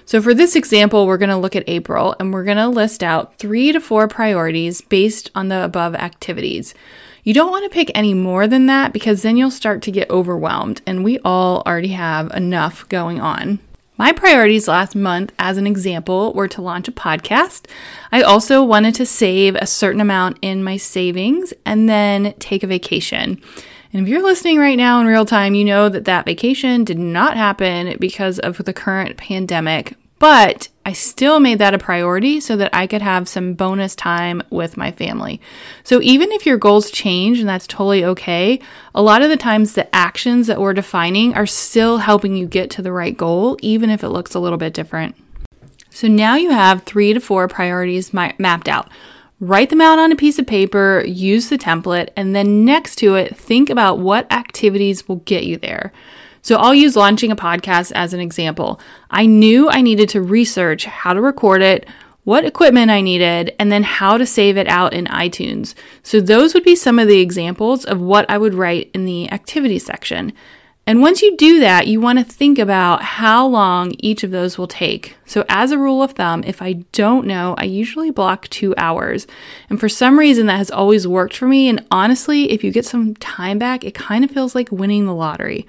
So 0.06 0.20
for 0.20 0.34
this 0.34 0.54
example, 0.54 1.06
we're 1.06 1.16
going 1.16 1.30
to 1.30 1.36
look 1.36 1.56
at 1.56 1.64
April 1.66 2.14
and 2.20 2.32
we're 2.32 2.44
going 2.44 2.58
to 2.58 2.68
list 2.68 3.02
out 3.02 3.38
three 3.38 3.72
to 3.72 3.80
four 3.80 4.06
priorities 4.06 4.82
based 4.82 5.30
on 5.34 5.48
the 5.48 5.64
above 5.64 5.94
activities. 5.94 6.74
You 7.26 7.32
don't 7.32 7.50
want 7.50 7.64
to 7.64 7.70
pick 7.70 7.90
any 7.94 8.12
more 8.12 8.46
than 8.46 8.66
that 8.66 8.92
because 8.92 9.22
then 9.22 9.38
you'll 9.38 9.50
start 9.50 9.80
to 9.82 9.90
get 9.90 10.10
overwhelmed, 10.10 10.82
and 10.86 11.02
we 11.02 11.18
all 11.20 11.62
already 11.66 11.88
have 11.88 12.30
enough 12.32 12.86
going 12.90 13.18
on. 13.18 13.60
My 13.96 14.12
priorities 14.12 14.68
last 14.68 14.94
month, 14.94 15.32
as 15.38 15.56
an 15.56 15.66
example, 15.66 16.34
were 16.34 16.48
to 16.48 16.60
launch 16.60 16.86
a 16.86 16.92
podcast. 16.92 17.66
I 18.12 18.20
also 18.20 18.62
wanted 18.62 18.94
to 18.96 19.06
save 19.06 19.54
a 19.54 19.66
certain 19.66 20.02
amount 20.02 20.38
in 20.42 20.62
my 20.62 20.76
savings 20.76 21.54
and 21.64 21.88
then 21.88 22.34
take 22.40 22.62
a 22.62 22.66
vacation. 22.66 23.40
And 23.94 24.02
if 24.02 24.08
you're 24.08 24.22
listening 24.22 24.58
right 24.58 24.76
now 24.76 25.00
in 25.00 25.06
real 25.06 25.24
time, 25.24 25.54
you 25.54 25.64
know 25.64 25.88
that 25.88 26.04
that 26.04 26.26
vacation 26.26 26.84
did 26.84 26.98
not 26.98 27.38
happen 27.38 27.96
because 27.98 28.38
of 28.38 28.58
the 28.58 28.74
current 28.74 29.16
pandemic, 29.16 29.94
but 30.24 30.70
I 30.86 30.94
still 30.94 31.38
made 31.38 31.58
that 31.58 31.74
a 31.74 31.78
priority 31.78 32.40
so 32.40 32.56
that 32.56 32.74
I 32.74 32.86
could 32.86 33.02
have 33.02 33.28
some 33.28 33.52
bonus 33.52 33.94
time 33.94 34.42
with 34.48 34.74
my 34.74 34.90
family. 34.90 35.38
So 35.82 36.00
even 36.00 36.32
if 36.32 36.46
your 36.46 36.56
goals 36.56 36.90
change, 36.90 37.40
and 37.40 37.46
that's 37.46 37.66
totally 37.66 38.06
okay, 38.06 38.58
a 38.94 39.02
lot 39.02 39.20
of 39.20 39.28
the 39.28 39.36
times 39.36 39.74
the 39.74 39.94
actions 39.94 40.46
that 40.46 40.62
we're 40.62 40.72
defining 40.72 41.34
are 41.34 41.44
still 41.44 41.98
helping 41.98 42.36
you 42.36 42.46
get 42.46 42.70
to 42.70 42.80
the 42.80 42.90
right 42.90 43.14
goal, 43.14 43.58
even 43.60 43.90
if 43.90 44.02
it 44.02 44.08
looks 44.08 44.34
a 44.34 44.40
little 44.40 44.56
bit 44.56 44.72
different. 44.72 45.14
So 45.90 46.08
now 46.08 46.36
you 46.36 46.52
have 46.52 46.84
three 46.84 47.12
to 47.12 47.20
four 47.20 47.46
priorities 47.46 48.14
mapped 48.14 48.66
out. 48.66 48.88
Write 49.40 49.68
them 49.68 49.82
out 49.82 49.98
on 49.98 50.10
a 50.10 50.16
piece 50.16 50.38
of 50.38 50.46
paper, 50.46 51.04
use 51.06 51.50
the 51.50 51.58
template, 51.58 52.08
and 52.16 52.34
then 52.34 52.64
next 52.64 52.96
to 52.96 53.14
it, 53.14 53.36
think 53.36 53.68
about 53.68 53.98
what 53.98 54.32
activities 54.32 55.06
will 55.06 55.16
get 55.16 55.44
you 55.44 55.58
there. 55.58 55.92
So 56.44 56.56
I'll 56.56 56.74
use 56.74 56.94
launching 56.94 57.32
a 57.32 57.36
podcast 57.36 57.90
as 57.94 58.12
an 58.12 58.20
example. 58.20 58.78
I 59.10 59.24
knew 59.24 59.70
I 59.70 59.80
needed 59.80 60.10
to 60.10 60.20
research 60.20 60.84
how 60.84 61.14
to 61.14 61.20
record 61.22 61.62
it, 61.62 61.88
what 62.24 62.44
equipment 62.44 62.90
I 62.90 63.00
needed, 63.00 63.56
and 63.58 63.72
then 63.72 63.82
how 63.82 64.18
to 64.18 64.26
save 64.26 64.58
it 64.58 64.68
out 64.68 64.92
in 64.92 65.06
iTunes. 65.06 65.74
So 66.02 66.20
those 66.20 66.52
would 66.52 66.62
be 66.62 66.76
some 66.76 66.98
of 66.98 67.08
the 67.08 67.20
examples 67.20 67.86
of 67.86 67.98
what 67.98 68.28
I 68.28 68.36
would 68.36 68.52
write 68.52 68.90
in 68.92 69.06
the 69.06 69.32
activity 69.32 69.78
section. 69.78 70.34
And 70.86 71.00
once 71.00 71.22
you 71.22 71.34
do 71.34 71.60
that, 71.60 71.86
you 71.86 71.98
want 71.98 72.18
to 72.18 72.24
think 72.26 72.58
about 72.58 73.00
how 73.00 73.46
long 73.46 73.94
each 73.98 74.22
of 74.22 74.30
those 74.30 74.58
will 74.58 74.66
take. 74.66 75.16
So, 75.24 75.46
as 75.48 75.70
a 75.70 75.78
rule 75.78 76.02
of 76.02 76.12
thumb, 76.12 76.44
if 76.44 76.60
I 76.60 76.74
don't 76.92 77.26
know, 77.26 77.54
I 77.56 77.64
usually 77.64 78.10
block 78.10 78.48
two 78.48 78.74
hours. 78.76 79.26
And 79.70 79.80
for 79.80 79.88
some 79.88 80.18
reason, 80.18 80.44
that 80.44 80.58
has 80.58 80.70
always 80.70 81.08
worked 81.08 81.34
for 81.34 81.48
me. 81.48 81.70
And 81.70 81.86
honestly, 81.90 82.50
if 82.50 82.62
you 82.62 82.70
get 82.70 82.84
some 82.84 83.14
time 83.14 83.58
back, 83.58 83.82
it 83.82 83.94
kind 83.94 84.24
of 84.24 84.30
feels 84.30 84.54
like 84.54 84.70
winning 84.70 85.06
the 85.06 85.14
lottery. 85.14 85.66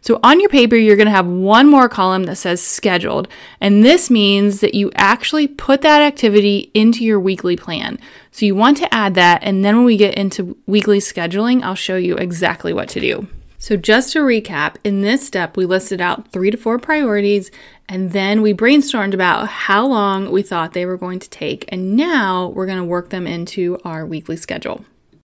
So 0.00 0.18
on 0.22 0.40
your 0.40 0.48
paper, 0.48 0.76
you're 0.76 0.96
going 0.96 1.06
to 1.06 1.12
have 1.12 1.26
one 1.26 1.68
more 1.68 1.88
column 1.88 2.24
that 2.24 2.36
says 2.36 2.62
scheduled. 2.62 3.28
And 3.60 3.84
this 3.84 4.10
means 4.10 4.60
that 4.60 4.74
you 4.74 4.90
actually 4.94 5.46
put 5.46 5.82
that 5.82 6.02
activity 6.02 6.70
into 6.72 7.04
your 7.04 7.20
weekly 7.20 7.56
plan. 7.56 7.98
So 8.30 8.46
you 8.46 8.54
want 8.54 8.78
to 8.78 8.94
add 8.94 9.14
that. 9.16 9.42
And 9.42 9.64
then 9.64 9.76
when 9.76 9.84
we 9.84 9.96
get 9.96 10.14
into 10.14 10.56
weekly 10.66 10.98
scheduling, 10.98 11.62
I'll 11.62 11.74
show 11.74 11.96
you 11.96 12.16
exactly 12.16 12.72
what 12.72 12.88
to 12.90 13.00
do. 13.00 13.28
So, 13.62 13.76
just 13.76 14.14
to 14.14 14.20
recap, 14.20 14.76
in 14.84 15.02
this 15.02 15.26
step, 15.26 15.54
we 15.54 15.66
listed 15.66 16.00
out 16.00 16.32
three 16.32 16.50
to 16.50 16.56
four 16.56 16.78
priorities 16.78 17.50
and 17.90 18.12
then 18.12 18.40
we 18.40 18.54
brainstormed 18.54 19.12
about 19.12 19.48
how 19.48 19.86
long 19.86 20.30
we 20.30 20.40
thought 20.40 20.72
they 20.72 20.86
were 20.86 20.96
going 20.96 21.18
to 21.18 21.28
take. 21.28 21.66
And 21.68 21.94
now 21.94 22.48
we're 22.48 22.64
going 22.64 22.78
to 22.78 22.84
work 22.84 23.10
them 23.10 23.26
into 23.26 23.78
our 23.84 24.06
weekly 24.06 24.36
schedule. 24.36 24.84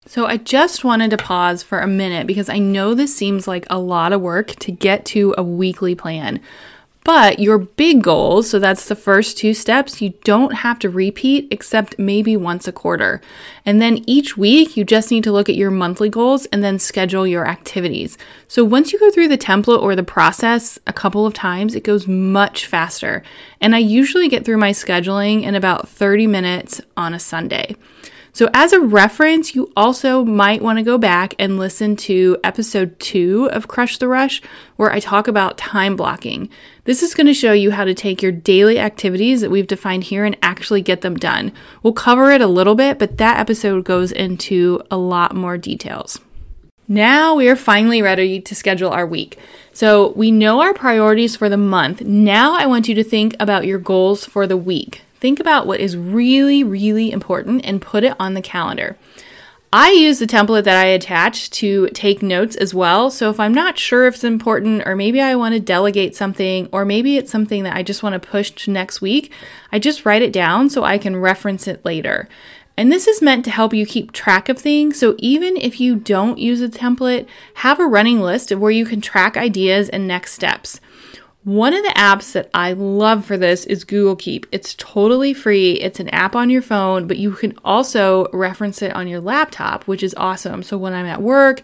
So, 0.08 0.24
I 0.24 0.38
just 0.38 0.84
wanted 0.84 1.10
to 1.10 1.18
pause 1.18 1.62
for 1.62 1.80
a 1.80 1.86
minute 1.86 2.26
because 2.26 2.48
I 2.48 2.58
know 2.58 2.94
this 2.94 3.14
seems 3.14 3.46
like 3.46 3.66
a 3.68 3.78
lot 3.78 4.14
of 4.14 4.22
work 4.22 4.56
to 4.60 4.72
get 4.72 5.04
to 5.06 5.34
a 5.36 5.42
weekly 5.42 5.94
plan. 5.94 6.40
But 7.04 7.40
your 7.40 7.58
big 7.58 8.02
goals, 8.02 8.48
so 8.48 8.58
that's 8.58 8.88
the 8.88 8.96
first 8.96 9.36
two 9.36 9.52
steps, 9.52 10.00
you 10.00 10.14
don't 10.24 10.54
have 10.54 10.78
to 10.78 10.88
repeat 10.88 11.48
except 11.50 11.98
maybe 11.98 12.38
once 12.38 12.66
a 12.66 12.72
quarter. 12.72 13.20
And 13.66 13.82
then 13.82 14.02
each 14.06 14.34
week, 14.34 14.78
you 14.78 14.84
just 14.84 15.10
need 15.10 15.24
to 15.24 15.32
look 15.32 15.50
at 15.50 15.56
your 15.56 15.70
monthly 15.70 16.08
goals 16.08 16.46
and 16.46 16.64
then 16.64 16.78
schedule 16.78 17.26
your 17.26 17.46
activities. 17.46 18.16
So 18.46 18.64
once 18.64 18.94
you 18.94 18.98
go 18.98 19.10
through 19.10 19.28
the 19.28 19.36
template 19.36 19.82
or 19.82 19.94
the 19.94 20.02
process 20.02 20.78
a 20.86 20.92
couple 20.94 21.26
of 21.26 21.34
times, 21.34 21.74
it 21.74 21.84
goes 21.84 22.08
much 22.08 22.64
faster. 22.64 23.22
And 23.60 23.74
I 23.74 23.78
usually 23.78 24.30
get 24.30 24.46
through 24.46 24.56
my 24.56 24.70
scheduling 24.70 25.42
in 25.42 25.54
about 25.54 25.86
30 25.86 26.26
minutes 26.26 26.80
on 26.96 27.12
a 27.12 27.20
Sunday. 27.20 27.76
So, 28.32 28.48
as 28.54 28.72
a 28.72 28.80
reference, 28.80 29.54
you 29.54 29.72
also 29.76 30.24
might 30.24 30.62
want 30.62 30.78
to 30.78 30.84
go 30.84 30.98
back 30.98 31.34
and 31.38 31.58
listen 31.58 31.96
to 31.96 32.38
episode 32.44 32.98
two 33.00 33.48
of 33.52 33.68
Crush 33.68 33.98
the 33.98 34.08
Rush, 34.08 34.42
where 34.76 34.92
I 34.92 35.00
talk 35.00 35.28
about 35.28 35.58
time 35.58 35.96
blocking. 35.96 36.48
This 36.84 37.02
is 37.02 37.14
going 37.14 37.26
to 37.26 37.34
show 37.34 37.52
you 37.52 37.70
how 37.70 37.84
to 37.84 37.94
take 37.94 38.22
your 38.22 38.32
daily 38.32 38.78
activities 38.78 39.40
that 39.40 39.50
we've 39.50 39.66
defined 39.66 40.04
here 40.04 40.24
and 40.24 40.36
actually 40.42 40.82
get 40.82 41.00
them 41.00 41.16
done. 41.16 41.52
We'll 41.82 41.92
cover 41.92 42.30
it 42.30 42.40
a 42.40 42.46
little 42.46 42.74
bit, 42.74 42.98
but 42.98 43.18
that 43.18 43.40
episode 43.40 43.84
goes 43.84 44.12
into 44.12 44.80
a 44.90 44.96
lot 44.96 45.34
more 45.34 45.58
details. 45.58 46.20
Now 46.90 47.34
we 47.34 47.50
are 47.50 47.56
finally 47.56 48.00
ready 48.00 48.40
to 48.40 48.54
schedule 48.54 48.90
our 48.90 49.06
week. 49.06 49.38
So 49.74 50.12
we 50.12 50.30
know 50.30 50.62
our 50.62 50.72
priorities 50.72 51.36
for 51.36 51.50
the 51.50 51.58
month. 51.58 52.00
Now 52.00 52.56
I 52.56 52.64
want 52.64 52.88
you 52.88 52.94
to 52.94 53.04
think 53.04 53.36
about 53.38 53.66
your 53.66 53.78
goals 53.78 54.24
for 54.24 54.46
the 54.46 54.56
week. 54.56 55.02
Think 55.20 55.40
about 55.40 55.66
what 55.66 55.80
is 55.80 55.96
really, 55.96 56.62
really 56.62 57.10
important 57.10 57.64
and 57.64 57.82
put 57.82 58.04
it 58.04 58.14
on 58.20 58.34
the 58.34 58.42
calendar. 58.42 58.96
I 59.70 59.90
use 59.90 60.18
the 60.18 60.26
template 60.26 60.64
that 60.64 60.78
I 60.78 60.86
attach 60.86 61.50
to 61.50 61.88
take 61.88 62.22
notes 62.22 62.56
as 62.56 62.72
well. 62.72 63.10
So 63.10 63.28
if 63.28 63.38
I'm 63.38 63.52
not 63.52 63.78
sure 63.78 64.06
if 64.06 64.14
it's 64.14 64.24
important, 64.24 64.86
or 64.86 64.96
maybe 64.96 65.20
I 65.20 65.34
want 65.34 65.54
to 65.54 65.60
delegate 65.60 66.16
something, 66.16 66.70
or 66.72 66.86
maybe 66.86 67.18
it's 67.18 67.30
something 67.30 67.64
that 67.64 67.76
I 67.76 67.82
just 67.82 68.02
want 68.02 68.14
to 68.14 68.28
push 68.28 68.50
to 68.50 68.70
next 68.70 69.02
week, 69.02 69.30
I 69.70 69.78
just 69.78 70.06
write 70.06 70.22
it 70.22 70.32
down 70.32 70.70
so 70.70 70.84
I 70.84 70.96
can 70.96 71.16
reference 71.16 71.68
it 71.68 71.84
later. 71.84 72.30
And 72.78 72.90
this 72.90 73.06
is 73.06 73.20
meant 73.20 73.44
to 73.44 73.50
help 73.50 73.74
you 73.74 73.84
keep 73.84 74.12
track 74.12 74.48
of 74.48 74.56
things. 74.56 74.98
So 74.98 75.16
even 75.18 75.56
if 75.58 75.80
you 75.80 75.96
don't 75.96 76.38
use 76.38 76.62
a 76.62 76.68
template, 76.68 77.26
have 77.54 77.78
a 77.78 77.86
running 77.86 78.20
list 78.20 78.50
of 78.50 78.60
where 78.60 78.70
you 78.70 78.86
can 78.86 79.00
track 79.02 79.36
ideas 79.36 79.90
and 79.90 80.06
next 80.06 80.32
steps. 80.32 80.80
One 81.48 81.72
of 81.72 81.82
the 81.82 81.94
apps 81.96 82.32
that 82.32 82.50
I 82.52 82.74
love 82.74 83.24
for 83.24 83.38
this 83.38 83.64
is 83.64 83.84
Google 83.84 84.16
Keep. 84.16 84.44
It's 84.52 84.74
totally 84.74 85.32
free. 85.32 85.72
It's 85.80 85.98
an 85.98 86.10
app 86.10 86.36
on 86.36 86.50
your 86.50 86.60
phone, 86.60 87.06
but 87.06 87.16
you 87.16 87.32
can 87.32 87.54
also 87.64 88.26
reference 88.34 88.82
it 88.82 88.94
on 88.94 89.08
your 89.08 89.22
laptop, 89.22 89.84
which 89.84 90.02
is 90.02 90.14
awesome. 90.18 90.62
So 90.62 90.76
when 90.76 90.92
I'm 90.92 91.06
at 91.06 91.22
work 91.22 91.62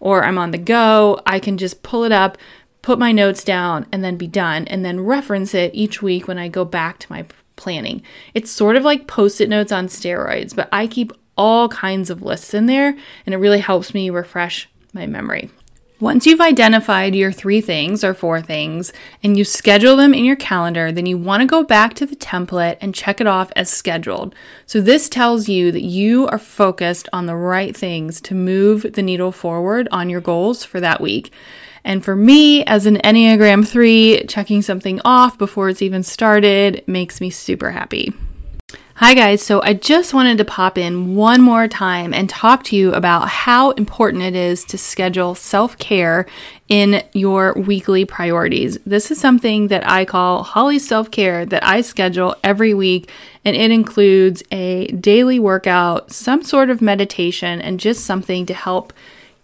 or 0.00 0.24
I'm 0.24 0.38
on 0.38 0.52
the 0.52 0.58
go, 0.58 1.20
I 1.26 1.38
can 1.38 1.58
just 1.58 1.82
pull 1.82 2.04
it 2.04 2.12
up, 2.12 2.38
put 2.80 2.98
my 2.98 3.12
notes 3.12 3.44
down, 3.44 3.84
and 3.92 4.02
then 4.02 4.16
be 4.16 4.26
done, 4.26 4.66
and 4.68 4.86
then 4.86 5.00
reference 5.00 5.52
it 5.52 5.74
each 5.74 6.00
week 6.00 6.26
when 6.26 6.38
I 6.38 6.48
go 6.48 6.64
back 6.64 6.98
to 7.00 7.12
my 7.12 7.26
planning. 7.56 8.00
It's 8.32 8.50
sort 8.50 8.74
of 8.74 8.84
like 8.84 9.06
post 9.06 9.42
it 9.42 9.50
notes 9.50 9.70
on 9.70 9.88
steroids, 9.88 10.56
but 10.56 10.70
I 10.72 10.86
keep 10.86 11.12
all 11.36 11.68
kinds 11.68 12.08
of 12.08 12.22
lists 12.22 12.54
in 12.54 12.64
there, 12.64 12.96
and 13.26 13.34
it 13.34 13.38
really 13.38 13.60
helps 13.60 13.92
me 13.92 14.08
refresh 14.08 14.70
my 14.94 15.04
memory. 15.04 15.50
Once 15.98 16.26
you've 16.26 16.42
identified 16.42 17.14
your 17.14 17.32
three 17.32 17.62
things 17.62 18.04
or 18.04 18.12
four 18.12 18.42
things 18.42 18.92
and 19.22 19.38
you 19.38 19.44
schedule 19.44 19.96
them 19.96 20.12
in 20.12 20.26
your 20.26 20.36
calendar, 20.36 20.92
then 20.92 21.06
you 21.06 21.16
want 21.16 21.40
to 21.40 21.46
go 21.46 21.64
back 21.64 21.94
to 21.94 22.04
the 22.04 22.14
template 22.14 22.76
and 22.82 22.94
check 22.94 23.18
it 23.18 23.26
off 23.26 23.50
as 23.56 23.70
scheduled. 23.70 24.34
So, 24.66 24.82
this 24.82 25.08
tells 25.08 25.48
you 25.48 25.72
that 25.72 25.82
you 25.82 26.26
are 26.26 26.38
focused 26.38 27.08
on 27.14 27.24
the 27.24 27.34
right 27.34 27.74
things 27.74 28.20
to 28.22 28.34
move 28.34 28.92
the 28.92 29.02
needle 29.02 29.32
forward 29.32 29.88
on 29.90 30.10
your 30.10 30.20
goals 30.20 30.64
for 30.66 30.80
that 30.80 31.00
week. 31.00 31.32
And 31.82 32.04
for 32.04 32.14
me, 32.14 32.62
as 32.64 32.84
an 32.84 32.96
Enneagram 32.98 33.66
3, 33.66 34.26
checking 34.28 34.60
something 34.60 35.00
off 35.02 35.38
before 35.38 35.70
it's 35.70 35.80
even 35.80 36.02
started 36.02 36.84
makes 36.86 37.22
me 37.22 37.30
super 37.30 37.70
happy. 37.70 38.12
Hi, 38.98 39.12
guys. 39.12 39.42
So 39.42 39.60
I 39.60 39.74
just 39.74 40.14
wanted 40.14 40.38
to 40.38 40.44
pop 40.46 40.78
in 40.78 41.14
one 41.16 41.42
more 41.42 41.68
time 41.68 42.14
and 42.14 42.30
talk 42.30 42.64
to 42.64 42.76
you 42.76 42.94
about 42.94 43.28
how 43.28 43.72
important 43.72 44.22
it 44.22 44.34
is 44.34 44.64
to 44.64 44.78
schedule 44.78 45.34
self 45.34 45.76
care 45.76 46.24
in 46.70 47.04
your 47.12 47.52
weekly 47.52 48.06
priorities. 48.06 48.78
This 48.86 49.10
is 49.10 49.20
something 49.20 49.68
that 49.68 49.86
I 49.86 50.06
call 50.06 50.44
Holly 50.44 50.78
self 50.78 51.10
care 51.10 51.44
that 51.44 51.62
I 51.62 51.82
schedule 51.82 52.36
every 52.42 52.72
week, 52.72 53.10
and 53.44 53.54
it 53.54 53.70
includes 53.70 54.42
a 54.50 54.86
daily 54.86 55.38
workout, 55.38 56.10
some 56.10 56.42
sort 56.42 56.70
of 56.70 56.80
meditation, 56.80 57.60
and 57.60 57.78
just 57.78 58.06
something 58.06 58.46
to 58.46 58.54
help 58.54 58.94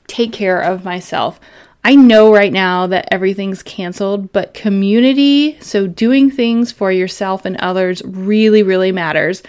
take 0.06 0.32
care 0.32 0.62
of 0.62 0.82
myself. 0.82 1.38
I 1.84 1.96
know 1.96 2.32
right 2.32 2.52
now 2.52 2.86
that 2.86 3.08
everything's 3.10 3.62
canceled, 3.64 4.32
but 4.32 4.54
community, 4.54 5.58
so 5.60 5.88
doing 5.88 6.30
things 6.30 6.70
for 6.70 6.92
yourself 6.92 7.44
and 7.44 7.56
others, 7.56 8.00
really, 8.04 8.62
really 8.62 8.92
matters. 8.92 9.42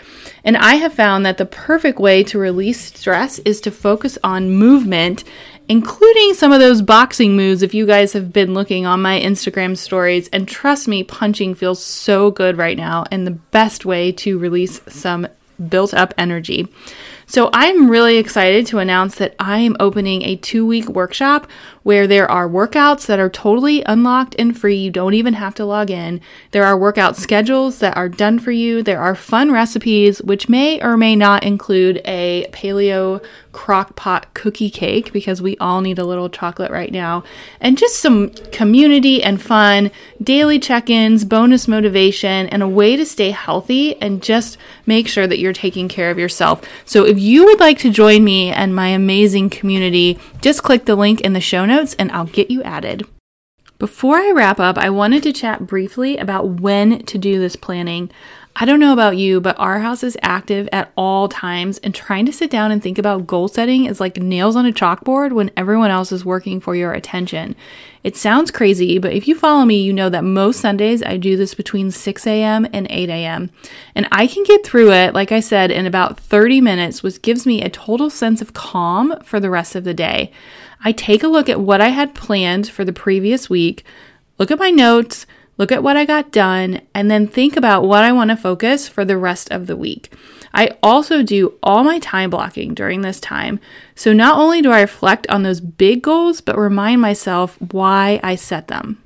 And 0.43 0.57
I 0.57 0.75
have 0.75 0.95
found 0.95 1.27
that 1.27 1.37
the 1.37 1.45
perfect 1.45 1.99
way 1.99 2.23
to 2.23 2.39
release 2.39 2.81
stress 2.81 3.37
is 3.39 3.61
to 3.61 3.71
focus 3.71 4.17
on 4.23 4.49
movement, 4.49 5.23
including 5.69 6.33
some 6.33 6.51
of 6.51 6.59
those 6.59 6.81
boxing 6.81 7.35
moves. 7.35 7.61
If 7.61 7.75
you 7.75 7.85
guys 7.85 8.13
have 8.13 8.33
been 8.33 8.55
looking 8.55 8.87
on 8.87 8.99
my 8.99 9.19
Instagram 9.19 9.77
stories, 9.77 10.27
and 10.29 10.47
trust 10.47 10.87
me, 10.87 11.03
punching 11.03 11.53
feels 11.53 11.83
so 11.83 12.31
good 12.31 12.57
right 12.57 12.77
now, 12.77 13.05
and 13.11 13.27
the 13.27 13.31
best 13.31 13.85
way 13.85 14.11
to 14.13 14.39
release 14.39 14.81
some 14.87 15.27
built 15.69 15.93
up 15.93 16.13
energy. 16.17 16.67
So 17.25 17.49
I'm 17.53 17.89
really 17.89 18.17
excited 18.17 18.65
to 18.67 18.79
announce 18.79 19.15
that 19.15 19.35
I 19.39 19.59
am 19.59 19.77
opening 19.79 20.23
a 20.23 20.35
two 20.35 20.65
week 20.65 20.87
workshop 20.87 21.47
where 21.83 22.07
there 22.07 22.29
are 22.29 22.47
workouts 22.47 23.05
that 23.05 23.19
are 23.19 23.29
totally 23.29 23.83
unlocked 23.83 24.35
and 24.39 24.57
free. 24.57 24.77
You 24.77 24.91
don't 24.91 25.13
even 25.13 25.33
have 25.35 25.53
to 25.55 25.65
log 25.65 25.91
in. 25.91 26.21
There 26.51 26.65
are 26.65 26.77
workout 26.77 27.17
schedules 27.17 27.79
that 27.79 27.95
are 27.95 28.09
done 28.09 28.39
for 28.39 28.51
you. 28.51 28.81
There 28.81 29.01
are 29.01 29.15
fun 29.15 29.51
recipes, 29.51 30.21
which 30.21 30.49
may 30.49 30.81
or 30.81 30.97
may 30.97 31.15
not 31.15 31.43
include 31.43 32.01
a 32.05 32.47
paleo 32.51 33.23
crock 33.51 33.95
pot 33.95 34.33
cookie 34.33 34.69
cake 34.69 35.13
because 35.13 35.41
we 35.41 35.55
all 35.57 35.79
need 35.81 35.99
a 35.99 36.05
little 36.05 36.29
chocolate 36.29 36.71
right 36.71 36.91
now. 36.91 37.23
And 37.61 37.77
just 37.77 37.97
some 37.97 38.29
community 38.51 39.23
and 39.23 39.41
fun, 39.41 39.91
daily 40.21 40.59
check 40.59 40.89
ins, 40.89 41.23
bonus 41.23 41.67
motivation, 41.67 42.47
and 42.47 42.63
a 42.63 42.67
way 42.67 42.95
to 42.95 43.05
stay 43.05 43.31
healthy 43.31 44.01
and 44.01 44.23
just 44.23 44.57
make 44.85 45.07
sure 45.07 45.27
that 45.27 45.39
you're 45.39 45.53
taking 45.53 45.87
care 45.87 46.09
of 46.09 46.17
yourself. 46.17 46.61
So 46.85 47.05
if 47.05 47.19
you 47.19 47.45
would 47.45 47.59
like 47.59 47.77
to 47.79 47.91
join 47.91 48.23
me 48.23 48.51
and 48.51 48.75
my 48.75 48.87
amazing 48.87 49.49
community, 49.49 50.19
just 50.43 50.61
click 50.61 50.83
the 50.83 50.97
link 50.97 51.21
in 51.21 51.31
the 51.31 51.39
show 51.39 51.65
notes 51.65 51.95
and 51.97 52.11
I'll 52.11 52.25
get 52.25 52.51
you 52.51 52.61
added. 52.63 53.07
Before 53.79 54.17
I 54.17 54.31
wrap 54.31 54.59
up, 54.59 54.77
I 54.77 54.89
wanted 54.89 55.23
to 55.23 55.31
chat 55.31 55.65
briefly 55.65 56.17
about 56.17 56.59
when 56.59 57.05
to 57.05 57.17
do 57.17 57.39
this 57.39 57.55
planning. 57.55 58.11
I 58.55 58.65
don't 58.65 58.79
know 58.79 58.93
about 58.93 59.17
you, 59.17 59.41
but 59.41 59.59
our 59.59 59.79
house 59.79 60.03
is 60.03 60.15
active 60.21 60.69
at 60.71 60.91
all 60.95 61.27
times, 61.27 61.79
and 61.79 61.93
trying 61.93 62.27
to 62.27 62.31
sit 62.31 62.51
down 62.51 62.71
and 62.71 62.83
think 62.83 62.99
about 62.99 63.25
goal 63.25 63.47
setting 63.47 63.85
is 63.85 63.99
like 63.99 64.17
nails 64.17 64.55
on 64.55 64.67
a 64.67 64.71
chalkboard 64.71 65.31
when 65.31 65.49
everyone 65.57 65.89
else 65.89 66.11
is 66.11 66.23
working 66.23 66.59
for 66.59 66.75
your 66.75 66.93
attention. 66.93 67.55
It 68.03 68.15
sounds 68.15 68.51
crazy, 68.51 68.99
but 68.99 69.13
if 69.13 69.27
you 69.27 69.33
follow 69.33 69.65
me, 69.65 69.81
you 69.81 69.91
know 69.91 70.07
that 70.09 70.23
most 70.23 70.59
Sundays 70.59 71.01
I 71.01 71.17
do 71.17 71.35
this 71.35 71.55
between 71.55 71.89
6 71.89 72.27
a.m. 72.27 72.67
and 72.71 72.85
8 72.91 73.09
a.m. 73.09 73.49
And 73.95 74.07
I 74.11 74.27
can 74.27 74.43
get 74.43 74.63
through 74.63 74.91
it, 74.91 75.15
like 75.15 75.31
I 75.31 75.39
said, 75.39 75.71
in 75.71 75.87
about 75.87 76.19
30 76.19 76.61
minutes, 76.61 77.01
which 77.01 77.23
gives 77.23 77.47
me 77.47 77.63
a 77.63 77.69
total 77.69 78.11
sense 78.11 78.39
of 78.39 78.53
calm 78.53 79.15
for 79.23 79.39
the 79.39 79.49
rest 79.49 79.75
of 79.75 79.83
the 79.83 79.95
day. 79.95 80.31
I 80.85 80.91
take 80.91 81.23
a 81.23 81.27
look 81.27 81.49
at 81.49 81.59
what 81.59 81.81
I 81.81 81.89
had 81.89 82.13
planned 82.13 82.69
for 82.69 82.85
the 82.85 82.93
previous 82.93 83.49
week, 83.49 83.83
look 84.37 84.51
at 84.51 84.59
my 84.59 84.69
notes, 84.69 85.25
look 85.57 85.71
at 85.71 85.83
what 85.83 85.97
I 85.97 86.05
got 86.05 86.31
done, 86.31 86.81
and 86.93 87.09
then 87.09 87.27
think 87.27 87.55
about 87.55 87.83
what 87.83 88.03
I 88.03 88.11
want 88.11 88.29
to 88.29 88.37
focus 88.37 88.87
for 88.87 89.05
the 89.05 89.17
rest 89.17 89.51
of 89.51 89.67
the 89.67 89.77
week. 89.77 90.13
I 90.53 90.77
also 90.83 91.23
do 91.23 91.57
all 91.63 91.83
my 91.83 91.99
time 91.99 92.29
blocking 92.29 92.73
during 92.73 93.01
this 93.01 93.19
time. 93.19 93.59
So 93.95 94.13
not 94.13 94.37
only 94.37 94.61
do 94.61 94.71
I 94.71 94.81
reflect 94.81 95.27
on 95.27 95.43
those 95.43 95.59
big 95.59 96.03
goals, 96.03 96.41
but 96.41 96.57
remind 96.57 97.01
myself 97.01 97.57
why 97.59 98.19
I 98.23 98.35
set 98.35 98.67
them. 98.67 99.01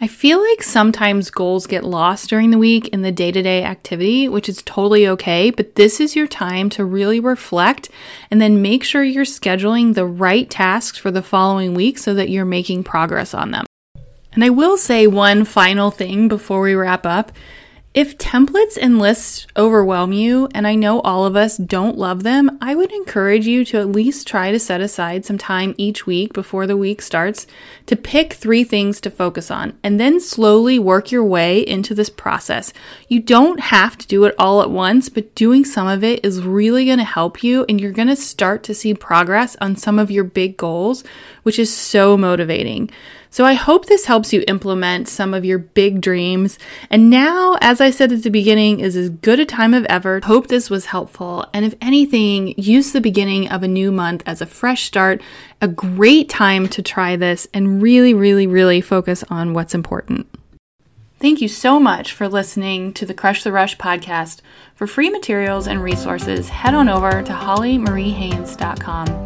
I 0.00 0.06
feel 0.06 0.42
like 0.42 0.62
sometimes 0.62 1.30
goals 1.30 1.66
get 1.66 1.84
lost 1.84 2.28
during 2.28 2.50
the 2.50 2.58
week 2.58 2.88
in 2.88 3.00
the 3.00 3.12
day 3.12 3.32
to 3.32 3.42
day 3.42 3.64
activity, 3.64 4.28
which 4.28 4.48
is 4.48 4.60
totally 4.66 5.08
okay, 5.08 5.50
but 5.50 5.76
this 5.76 6.00
is 6.00 6.14
your 6.14 6.26
time 6.26 6.68
to 6.70 6.84
really 6.84 7.20
reflect 7.20 7.88
and 8.30 8.42
then 8.42 8.60
make 8.60 8.84
sure 8.84 9.02
you're 9.02 9.24
scheduling 9.24 9.94
the 9.94 10.04
right 10.04 10.50
tasks 10.50 10.98
for 10.98 11.10
the 11.10 11.22
following 11.22 11.72
week 11.72 11.96
so 11.96 12.12
that 12.12 12.28
you're 12.28 12.44
making 12.44 12.84
progress 12.84 13.32
on 13.32 13.52
them. 13.52 13.64
And 14.34 14.42
I 14.42 14.50
will 14.50 14.76
say 14.76 15.06
one 15.06 15.44
final 15.44 15.90
thing 15.90 16.28
before 16.28 16.60
we 16.60 16.74
wrap 16.74 17.06
up. 17.06 17.32
If 17.94 18.18
templates 18.18 18.76
and 18.76 18.98
lists 18.98 19.46
overwhelm 19.56 20.12
you, 20.12 20.48
and 20.52 20.66
I 20.66 20.74
know 20.74 21.00
all 21.02 21.24
of 21.24 21.36
us 21.36 21.56
don't 21.56 21.96
love 21.96 22.24
them, 22.24 22.58
I 22.60 22.74
would 22.74 22.90
encourage 22.90 23.46
you 23.46 23.64
to 23.66 23.78
at 23.78 23.92
least 23.92 24.26
try 24.26 24.50
to 24.50 24.58
set 24.58 24.80
aside 24.80 25.24
some 25.24 25.38
time 25.38 25.76
each 25.78 26.04
week 26.04 26.32
before 26.32 26.66
the 26.66 26.76
week 26.76 27.00
starts 27.00 27.46
to 27.86 27.94
pick 27.94 28.32
three 28.32 28.64
things 28.64 29.00
to 29.02 29.12
focus 29.12 29.48
on 29.48 29.78
and 29.84 30.00
then 30.00 30.18
slowly 30.18 30.76
work 30.76 31.12
your 31.12 31.22
way 31.22 31.60
into 31.60 31.94
this 31.94 32.10
process. 32.10 32.72
You 33.06 33.20
don't 33.20 33.60
have 33.60 33.96
to 33.98 34.08
do 34.08 34.24
it 34.24 34.34
all 34.40 34.60
at 34.60 34.72
once, 34.72 35.08
but 35.08 35.32
doing 35.36 35.64
some 35.64 35.86
of 35.86 36.02
it 36.02 36.24
is 36.24 36.42
really 36.42 36.86
going 36.86 36.98
to 36.98 37.04
help 37.04 37.44
you 37.44 37.64
and 37.68 37.80
you're 37.80 37.92
going 37.92 38.08
to 38.08 38.16
start 38.16 38.64
to 38.64 38.74
see 38.74 38.92
progress 38.92 39.54
on 39.60 39.76
some 39.76 40.00
of 40.00 40.10
your 40.10 40.24
big 40.24 40.56
goals, 40.56 41.04
which 41.44 41.58
is 41.58 41.74
so 41.74 42.16
motivating. 42.16 42.90
So 43.30 43.44
I 43.44 43.54
hope 43.54 43.86
this 43.86 44.04
helps 44.06 44.32
you 44.32 44.44
implement 44.46 45.08
some 45.08 45.34
of 45.34 45.44
your 45.44 45.58
big 45.58 46.00
dreams. 46.00 46.56
And 46.88 47.10
now, 47.10 47.56
as 47.60 47.80
I 47.80 47.90
said 47.90 48.12
at 48.12 48.22
the 48.22 48.30
beginning, 48.30 48.78
is 48.78 48.94
as 48.94 49.10
good 49.10 49.40
a 49.40 49.44
time 49.44 49.74
of 49.74 49.84
ever. 49.86 50.20
Hope 50.22 50.46
this 50.46 50.70
was 50.70 50.86
helpful. 50.86 51.44
And 51.52 51.64
if 51.64 51.74
anything, 51.80 52.54
use 52.56 52.92
the 52.92 53.00
beginning 53.00 53.48
of 53.48 53.64
a 53.64 53.68
new 53.68 53.90
month 53.90 54.22
as 54.24 54.40
a 54.40 54.46
fresh 54.46 54.84
start, 54.84 55.20
a 55.60 55.66
great 55.66 56.28
time 56.28 56.68
to 56.68 56.82
try 56.82 57.16
this 57.16 57.48
and 57.52 57.82
really, 57.82 58.14
really, 58.14 58.46
really 58.46 58.80
focus 58.80 59.24
on 59.28 59.52
what's 59.52 59.74
important. 59.74 60.28
Thank 61.18 61.40
you 61.40 61.48
so 61.48 61.80
much 61.80 62.12
for 62.12 62.28
listening 62.28 62.92
to 62.92 63.04
the 63.06 63.14
Crush 63.14 63.42
the 63.42 63.50
Rush 63.50 63.78
podcast. 63.78 64.42
For 64.76 64.86
free 64.86 65.10
materials 65.10 65.66
and 65.66 65.82
resources, 65.82 66.50
head 66.50 66.74
on 66.74 66.88
over 66.88 67.22
to 67.22 67.32
hollymariehaynes.com. 67.32 69.23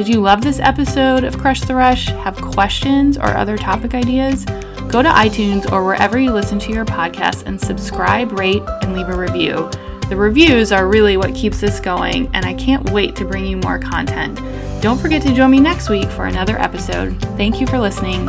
Did 0.00 0.08
you 0.08 0.22
love 0.22 0.40
this 0.40 0.60
episode 0.60 1.24
of 1.24 1.36
Crush 1.36 1.60
the 1.60 1.74
Rush? 1.74 2.06
Have 2.06 2.40
questions 2.40 3.18
or 3.18 3.36
other 3.36 3.58
topic 3.58 3.92
ideas? 3.92 4.46
Go 4.88 5.02
to 5.02 5.10
iTunes 5.10 5.70
or 5.70 5.84
wherever 5.84 6.18
you 6.18 6.32
listen 6.32 6.58
to 6.60 6.72
your 6.72 6.86
podcast 6.86 7.44
and 7.44 7.60
subscribe, 7.60 8.32
rate, 8.32 8.62
and 8.80 8.94
leave 8.94 9.10
a 9.10 9.14
review. 9.14 9.68
The 10.08 10.16
reviews 10.16 10.72
are 10.72 10.88
really 10.88 11.18
what 11.18 11.34
keeps 11.34 11.60
this 11.60 11.80
going, 11.80 12.30
and 12.32 12.46
I 12.46 12.54
can't 12.54 12.88
wait 12.92 13.14
to 13.16 13.26
bring 13.26 13.44
you 13.44 13.58
more 13.58 13.78
content. 13.78 14.40
Don't 14.80 14.98
forget 14.98 15.20
to 15.20 15.34
join 15.34 15.50
me 15.50 15.60
next 15.60 15.90
week 15.90 16.08
for 16.08 16.24
another 16.24 16.58
episode. 16.58 17.20
Thank 17.36 17.60
you 17.60 17.66
for 17.66 17.78
listening. 17.78 18.26